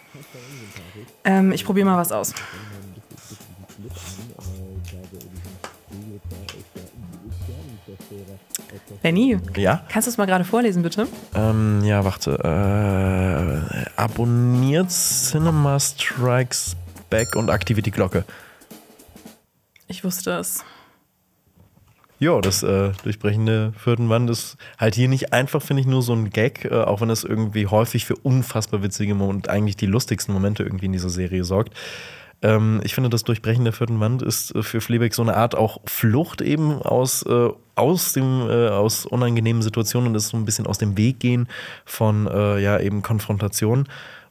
Ähm, 1.24 1.52
ich 1.52 1.64
probiere 1.66 1.86
mal 1.86 1.98
was 1.98 2.10
aus. 2.10 2.34
Benny, 9.02 9.36
ja? 9.56 9.84
kannst 9.88 10.06
du 10.06 10.10
es 10.10 10.16
mal 10.16 10.26
gerade 10.26 10.44
vorlesen, 10.44 10.82
bitte? 10.82 11.08
Ähm, 11.34 11.82
ja, 11.84 12.04
warte. 12.04 12.38
Äh, 12.38 13.90
abonniert 13.96 14.90
Cinema 14.90 15.80
Strikes 15.80 16.76
Back 17.10 17.34
und 17.34 17.50
aktiviert 17.50 17.86
die 17.86 17.90
Glocke. 17.90 18.24
Ich 19.88 20.04
wusste 20.04 20.30
es. 20.38 20.64
Ja, 22.20 22.40
das 22.40 22.62
äh, 22.62 22.92
durchbrechende 23.02 23.72
vierten 23.76 24.08
Wand 24.08 24.30
ist 24.30 24.56
halt 24.78 24.94
hier 24.94 25.08
nicht 25.08 25.32
einfach, 25.32 25.60
finde 25.60 25.80
ich, 25.80 25.88
nur 25.88 26.02
so 26.02 26.12
ein 26.12 26.30
Gag, 26.30 26.64
äh, 26.64 26.70
auch 26.72 27.00
wenn 27.00 27.10
es 27.10 27.24
irgendwie 27.24 27.66
häufig 27.66 28.04
für 28.04 28.14
unfassbar 28.14 28.84
witzige 28.84 29.16
und 29.16 29.48
eigentlich 29.50 29.76
die 29.76 29.86
lustigsten 29.86 30.32
Momente 30.32 30.62
irgendwie 30.62 30.86
in 30.86 30.92
dieser 30.92 31.10
Serie 31.10 31.42
sorgt. 31.42 31.74
Ähm, 32.42 32.80
ich 32.82 32.94
finde, 32.94 33.08
das 33.08 33.24
Durchbrechen 33.24 33.64
der 33.64 33.72
vierten 33.72 34.00
Wand 34.00 34.22
ist 34.22 34.54
äh, 34.54 34.62
für 34.62 34.80
Fleabag 34.80 35.14
so 35.14 35.22
eine 35.22 35.36
Art 35.36 35.54
auch 35.54 35.80
Flucht 35.86 36.40
eben 36.40 36.82
aus, 36.82 37.22
äh, 37.22 37.48
aus, 37.76 38.12
dem, 38.12 38.48
äh, 38.48 38.68
aus 38.68 39.06
unangenehmen 39.06 39.62
Situationen 39.62 40.08
und 40.08 40.14
ist 40.16 40.28
so 40.28 40.36
ein 40.36 40.44
bisschen 40.44 40.66
aus 40.66 40.78
dem 40.78 40.96
Weg 40.96 41.20
gehen 41.20 41.48
von 41.84 42.26
äh, 42.26 42.58
ja 42.60 42.78
eben 42.80 43.02
Konfrontation. 43.02 43.88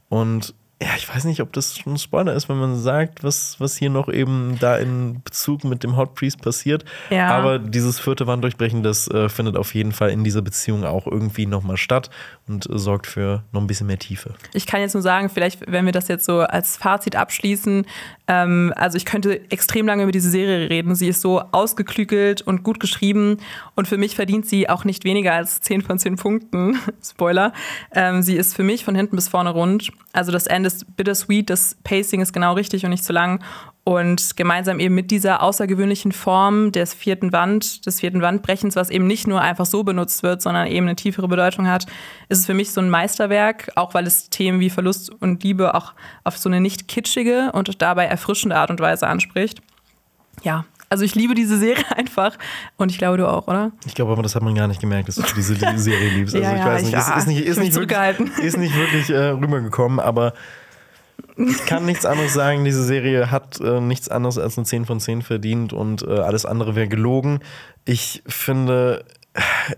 Und 0.09 0.53
ja, 0.81 0.89
ich 0.97 1.07
weiß 1.07 1.25
nicht, 1.25 1.41
ob 1.41 1.53
das 1.53 1.77
schon 1.77 1.93
ein 1.93 1.97
Spoiler 1.99 2.33
ist, 2.33 2.49
wenn 2.49 2.57
man 2.57 2.75
sagt, 2.75 3.23
was, 3.23 3.59
was 3.59 3.77
hier 3.77 3.91
noch 3.91 4.09
eben 4.09 4.57
da 4.59 4.77
in 4.77 5.21
Bezug 5.21 5.63
mit 5.63 5.83
dem 5.83 5.95
Hot 5.95 6.15
Priest 6.15 6.41
passiert. 6.41 6.85
Ja. 7.11 7.29
Aber 7.29 7.59
dieses 7.59 7.99
vierte 7.99 8.25
Wanddurchbrechen, 8.25 8.81
das 8.81 9.07
äh, 9.07 9.29
findet 9.29 9.57
auf 9.57 9.75
jeden 9.75 9.91
Fall 9.91 10.09
in 10.09 10.23
dieser 10.23 10.41
Beziehung 10.41 10.83
auch 10.83 11.05
irgendwie 11.05 11.45
nochmal 11.45 11.77
statt 11.77 12.09
und 12.47 12.67
äh, 12.67 12.79
sorgt 12.79 13.05
für 13.05 13.43
noch 13.51 13.61
ein 13.61 13.67
bisschen 13.67 13.85
mehr 13.85 13.99
Tiefe. 13.99 14.33
Ich 14.53 14.65
kann 14.65 14.81
jetzt 14.81 14.93
nur 14.93 15.03
sagen, 15.03 15.29
vielleicht, 15.29 15.71
wenn 15.71 15.85
wir 15.85 15.91
das 15.91 16.07
jetzt 16.07 16.25
so 16.25 16.39
als 16.39 16.77
Fazit 16.77 17.15
abschließen, 17.15 17.85
ähm, 18.31 18.73
also 18.77 18.95
ich 18.95 19.03
könnte 19.03 19.41
extrem 19.51 19.85
lange 19.85 20.03
über 20.03 20.13
diese 20.13 20.29
Serie 20.29 20.69
reden. 20.69 20.95
Sie 20.95 21.09
ist 21.09 21.19
so 21.19 21.41
ausgeklügelt 21.51 22.41
und 22.41 22.63
gut 22.63 22.79
geschrieben 22.79 23.39
und 23.75 23.89
für 23.89 23.97
mich 23.97 24.15
verdient 24.15 24.45
sie 24.45 24.69
auch 24.69 24.85
nicht 24.85 25.03
weniger 25.03 25.33
als 25.33 25.59
10 25.59 25.81
von 25.81 25.99
10 25.99 26.15
Punkten. 26.15 26.79
Spoiler. 27.03 27.51
Ähm, 27.93 28.21
sie 28.21 28.37
ist 28.37 28.55
für 28.55 28.63
mich 28.63 28.85
von 28.85 28.95
hinten 28.95 29.17
bis 29.17 29.27
vorne 29.27 29.49
rund. 29.49 29.91
Also 30.13 30.31
das 30.31 30.47
Ende 30.47 30.67
ist 30.67 30.95
bittersweet, 30.95 31.49
das 31.49 31.75
Pacing 31.83 32.21
ist 32.21 32.31
genau 32.31 32.53
richtig 32.53 32.85
und 32.85 32.91
nicht 32.91 33.03
zu 33.03 33.11
lang. 33.11 33.43
Und 33.83 34.37
gemeinsam 34.37 34.79
eben 34.79 34.93
mit 34.93 35.09
dieser 35.09 35.41
außergewöhnlichen 35.41 36.11
Form 36.11 36.71
des 36.71 36.93
vierten 36.93 37.31
Wand, 37.31 37.85
des 37.87 37.99
vierten 37.99 38.21
Wandbrechens, 38.21 38.75
was 38.75 38.91
eben 38.91 39.07
nicht 39.07 39.25
nur 39.25 39.41
einfach 39.41 39.65
so 39.65 39.83
benutzt 39.83 40.21
wird, 40.21 40.43
sondern 40.43 40.67
eben 40.67 40.85
eine 40.85 40.95
tiefere 40.95 41.27
Bedeutung 41.27 41.67
hat, 41.67 41.87
ist 42.29 42.39
es 42.39 42.45
für 42.45 42.53
mich 42.53 42.71
so 42.73 42.81
ein 42.81 42.91
Meisterwerk, 42.91 43.71
auch 43.75 43.95
weil 43.95 44.05
es 44.05 44.29
Themen 44.29 44.59
wie 44.59 44.69
Verlust 44.69 45.09
und 45.09 45.43
Liebe 45.43 45.73
auch 45.73 45.93
auf 46.23 46.37
so 46.37 46.47
eine 46.47 46.61
nicht 46.61 46.87
kitschige 46.87 47.51
und 47.53 47.81
dabei 47.81 48.05
erfrischende 48.05 48.55
Art 48.55 48.69
und 48.69 48.79
Weise 48.79 49.07
anspricht. 49.07 49.61
Ja, 50.43 50.65
also 50.91 51.05
ich 51.05 51.15
liebe 51.15 51.33
diese 51.33 51.57
Serie 51.57 51.85
einfach 51.95 52.37
und 52.77 52.91
ich 52.91 52.97
glaube 52.97 53.17
du 53.17 53.27
auch, 53.27 53.47
oder? 53.47 53.71
Ich 53.85 53.95
glaube 53.95 54.11
aber, 54.11 54.21
das 54.21 54.35
hat 54.35 54.43
man 54.43 54.53
gar 54.53 54.67
nicht 54.67 54.81
gemerkt, 54.81 55.07
dass 55.07 55.15
du 55.15 55.23
diese 55.35 55.55
Serie 55.77 56.09
liebst. 56.09 56.35
Also 56.35 56.47
ja, 56.47 56.55
ich 56.55 56.65
weiß 56.65 56.83
nicht, 56.83 56.93
ich, 56.93 56.99
ist, 56.99 57.17
ist, 57.17 57.27
nicht, 57.27 57.41
ist, 57.45 57.59
nicht 57.59 57.75
wirklich, 57.75 58.37
ist 58.39 58.57
nicht 58.57 58.75
wirklich 58.75 59.09
äh, 59.09 59.29
rübergekommen, 59.29 59.99
aber 59.99 60.33
ich 61.37 61.65
kann 61.65 61.85
nichts 61.85 62.05
anderes 62.05 62.33
sagen. 62.33 62.65
Diese 62.65 62.83
Serie 62.83 63.31
hat 63.31 63.59
äh, 63.59 63.79
nichts 63.79 64.09
anderes 64.09 64.37
als 64.37 64.57
eine 64.57 64.65
10 64.65 64.85
von 64.85 64.99
10 64.99 65.21
verdient 65.21 65.73
und 65.73 66.03
äh, 66.03 66.19
alles 66.19 66.45
andere 66.45 66.75
wäre 66.75 66.87
gelogen. 66.87 67.39
Ich 67.85 68.23
finde, 68.27 69.05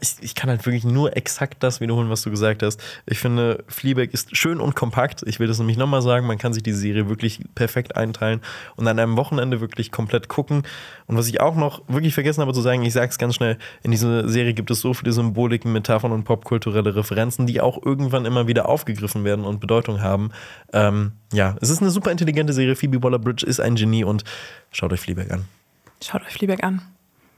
ich, 0.02 0.16
ich, 0.22 0.34
kann 0.34 0.50
halt 0.50 0.66
wirklich 0.66 0.84
nur 0.84 1.16
exakt 1.16 1.62
das 1.62 1.80
wiederholen, 1.80 2.10
was 2.10 2.24
du 2.24 2.32
gesagt 2.32 2.64
hast. 2.64 2.82
Ich 3.06 3.20
finde, 3.20 3.64
Fleabag 3.68 4.12
ist 4.12 4.36
schön 4.36 4.60
und 4.60 4.76
kompakt. 4.76 5.22
Ich 5.28 5.40
will 5.40 5.48
das 5.48 5.60
nämlich 5.60 5.78
nochmal 5.78 6.02
sagen. 6.02 6.26
Man 6.26 6.40
kann 6.40 6.54
sich 6.54 6.64
die 6.64 6.72
Serie 6.72 7.08
wirklich 7.08 7.40
perfekt 7.54 7.96
einteilen 7.96 8.42
und 8.78 8.88
an 8.88 8.98
einem 8.98 9.16
Wochenende 9.16 9.62
wirklich 9.62 9.92
komplett 9.92 10.28
gucken. 10.28 10.64
Und 11.06 11.18
was 11.18 11.28
ich 11.28 11.40
auch 11.40 11.56
noch 11.56 11.88
wirklich 11.88 12.16
vergessen 12.16 12.42
habe 12.42 12.52
zu 12.54 12.62
sagen, 12.62 12.82
ich 12.84 12.94
sage 12.94 13.10
es 13.10 13.20
ganz 13.20 13.36
schnell, 13.36 13.60
in 13.84 13.92
dieser 13.92 14.28
Serie 14.28 14.56
gibt 14.56 14.72
es 14.72 14.82
so 14.82 14.96
viele 14.96 15.14
Symboliken, 15.14 15.72
Metaphern 15.72 16.12
und 16.12 16.24
popkulturelle 16.24 16.96
Referenzen, 16.96 17.46
die 17.46 17.62
auch 17.62 17.84
irgendwann 17.86 18.26
immer 18.26 18.48
wieder 18.48 18.68
aufgegriffen 18.68 19.24
werden 19.24 19.46
und 19.46 19.60
Bedeutung 19.60 20.02
haben. 20.02 20.32
Ähm, 20.72 21.12
ja, 21.32 21.56
es 21.62 21.70
ist 21.70 21.82
eine 21.82 21.92
super 21.92 22.12
intelligente 22.12 22.54
Serie. 22.54 22.76
Phoebe 22.76 23.04
Waller-Bridge 23.04 23.46
ist 23.46 23.60
ein 23.60 23.76
Genie 23.76 24.04
und 24.04 24.24
schaut 24.72 24.92
euch 24.92 25.02
Fleabag 25.02 25.30
an. 25.32 25.46
Schaut 26.02 26.24
euch 26.24 26.34
Fleabag 26.34 26.64
an. 26.64 26.82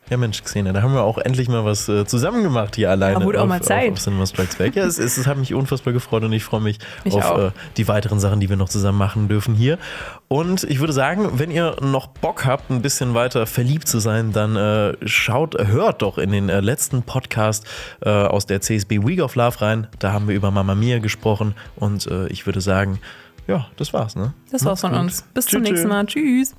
Ja, 0.09 0.17
Mensch, 0.17 0.43
Xenia, 0.43 0.71
da 0.71 0.83
haben 0.83 0.93
wir 0.93 1.01
auch 1.01 1.17
endlich 1.17 1.49
mal 1.49 1.65
was 1.65 1.89
äh, 1.89 2.05
zusammen 2.05 2.43
gemacht 2.43 2.75
hier 2.75 2.91
alleine. 2.91 3.15
Aber 3.15 3.41
auch 3.41 3.47
mal 3.47 3.61
Zeit. 3.61 3.87
Auf, 3.87 3.93
auf 3.93 4.03
Cinema 4.03 4.25
Strikes 4.27 4.55
Back. 4.55 4.75
Ja, 4.75 4.85
es, 4.85 4.99
es, 4.99 5.17
es, 5.17 5.25
hat 5.25 5.37
mich 5.37 5.55
unfassbar 5.55 5.93
gefreut 5.93 6.23
und 6.23 6.31
ich 6.31 6.43
freue 6.43 6.61
mich 6.61 6.77
ich 7.03 7.15
auf 7.15 7.37
äh, 7.39 7.51
die 7.77 7.87
weiteren 7.87 8.19
Sachen, 8.19 8.39
die 8.39 8.47
wir 8.47 8.55
noch 8.55 8.69
zusammen 8.69 8.99
machen 8.99 9.27
dürfen 9.27 9.55
hier. 9.55 9.79
Und 10.27 10.63
ich 10.65 10.79
würde 10.79 10.93
sagen, 10.93 11.39
wenn 11.39 11.49
ihr 11.49 11.77
noch 11.81 12.05
Bock 12.05 12.45
habt, 12.45 12.69
ein 12.69 12.83
bisschen 12.83 13.15
weiter 13.15 13.47
verliebt 13.47 13.87
zu 13.87 13.97
sein, 13.97 14.31
dann 14.31 14.55
äh, 14.55 14.93
schaut, 15.07 15.57
hört 15.57 16.03
doch 16.03 16.19
in 16.19 16.31
den 16.31 16.49
äh, 16.49 16.59
letzten 16.59 17.01
Podcast 17.01 17.65
äh, 18.01 18.09
aus 18.09 18.45
der 18.45 18.61
CSB 18.61 18.99
Week 19.03 19.21
of 19.23 19.33
Love 19.33 19.61
rein. 19.61 19.87
Da 19.97 20.11
haben 20.11 20.27
wir 20.27 20.35
über 20.35 20.51
Mama 20.51 20.75
Mia 20.75 20.99
gesprochen 20.99 21.55
und 21.77 22.05
äh, 22.05 22.27
ich 22.27 22.45
würde 22.45 22.61
sagen, 22.61 22.99
ja, 23.47 23.67
das 23.77 23.91
war's, 23.91 24.15
ne? 24.15 24.33
Das 24.51 24.65
war's 24.65 24.81
von 24.81 24.93
uns. 24.93 25.23
Bis 25.33 25.47
zum 25.47 25.63
nächsten 25.63 25.87
Mal. 25.87 26.05
Tschüss. 26.05 26.53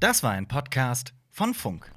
Das 0.00 0.22
war 0.22 0.32
ein 0.32 0.46
Podcast 0.46 1.14
von 1.30 1.54
Funk. 1.54 1.90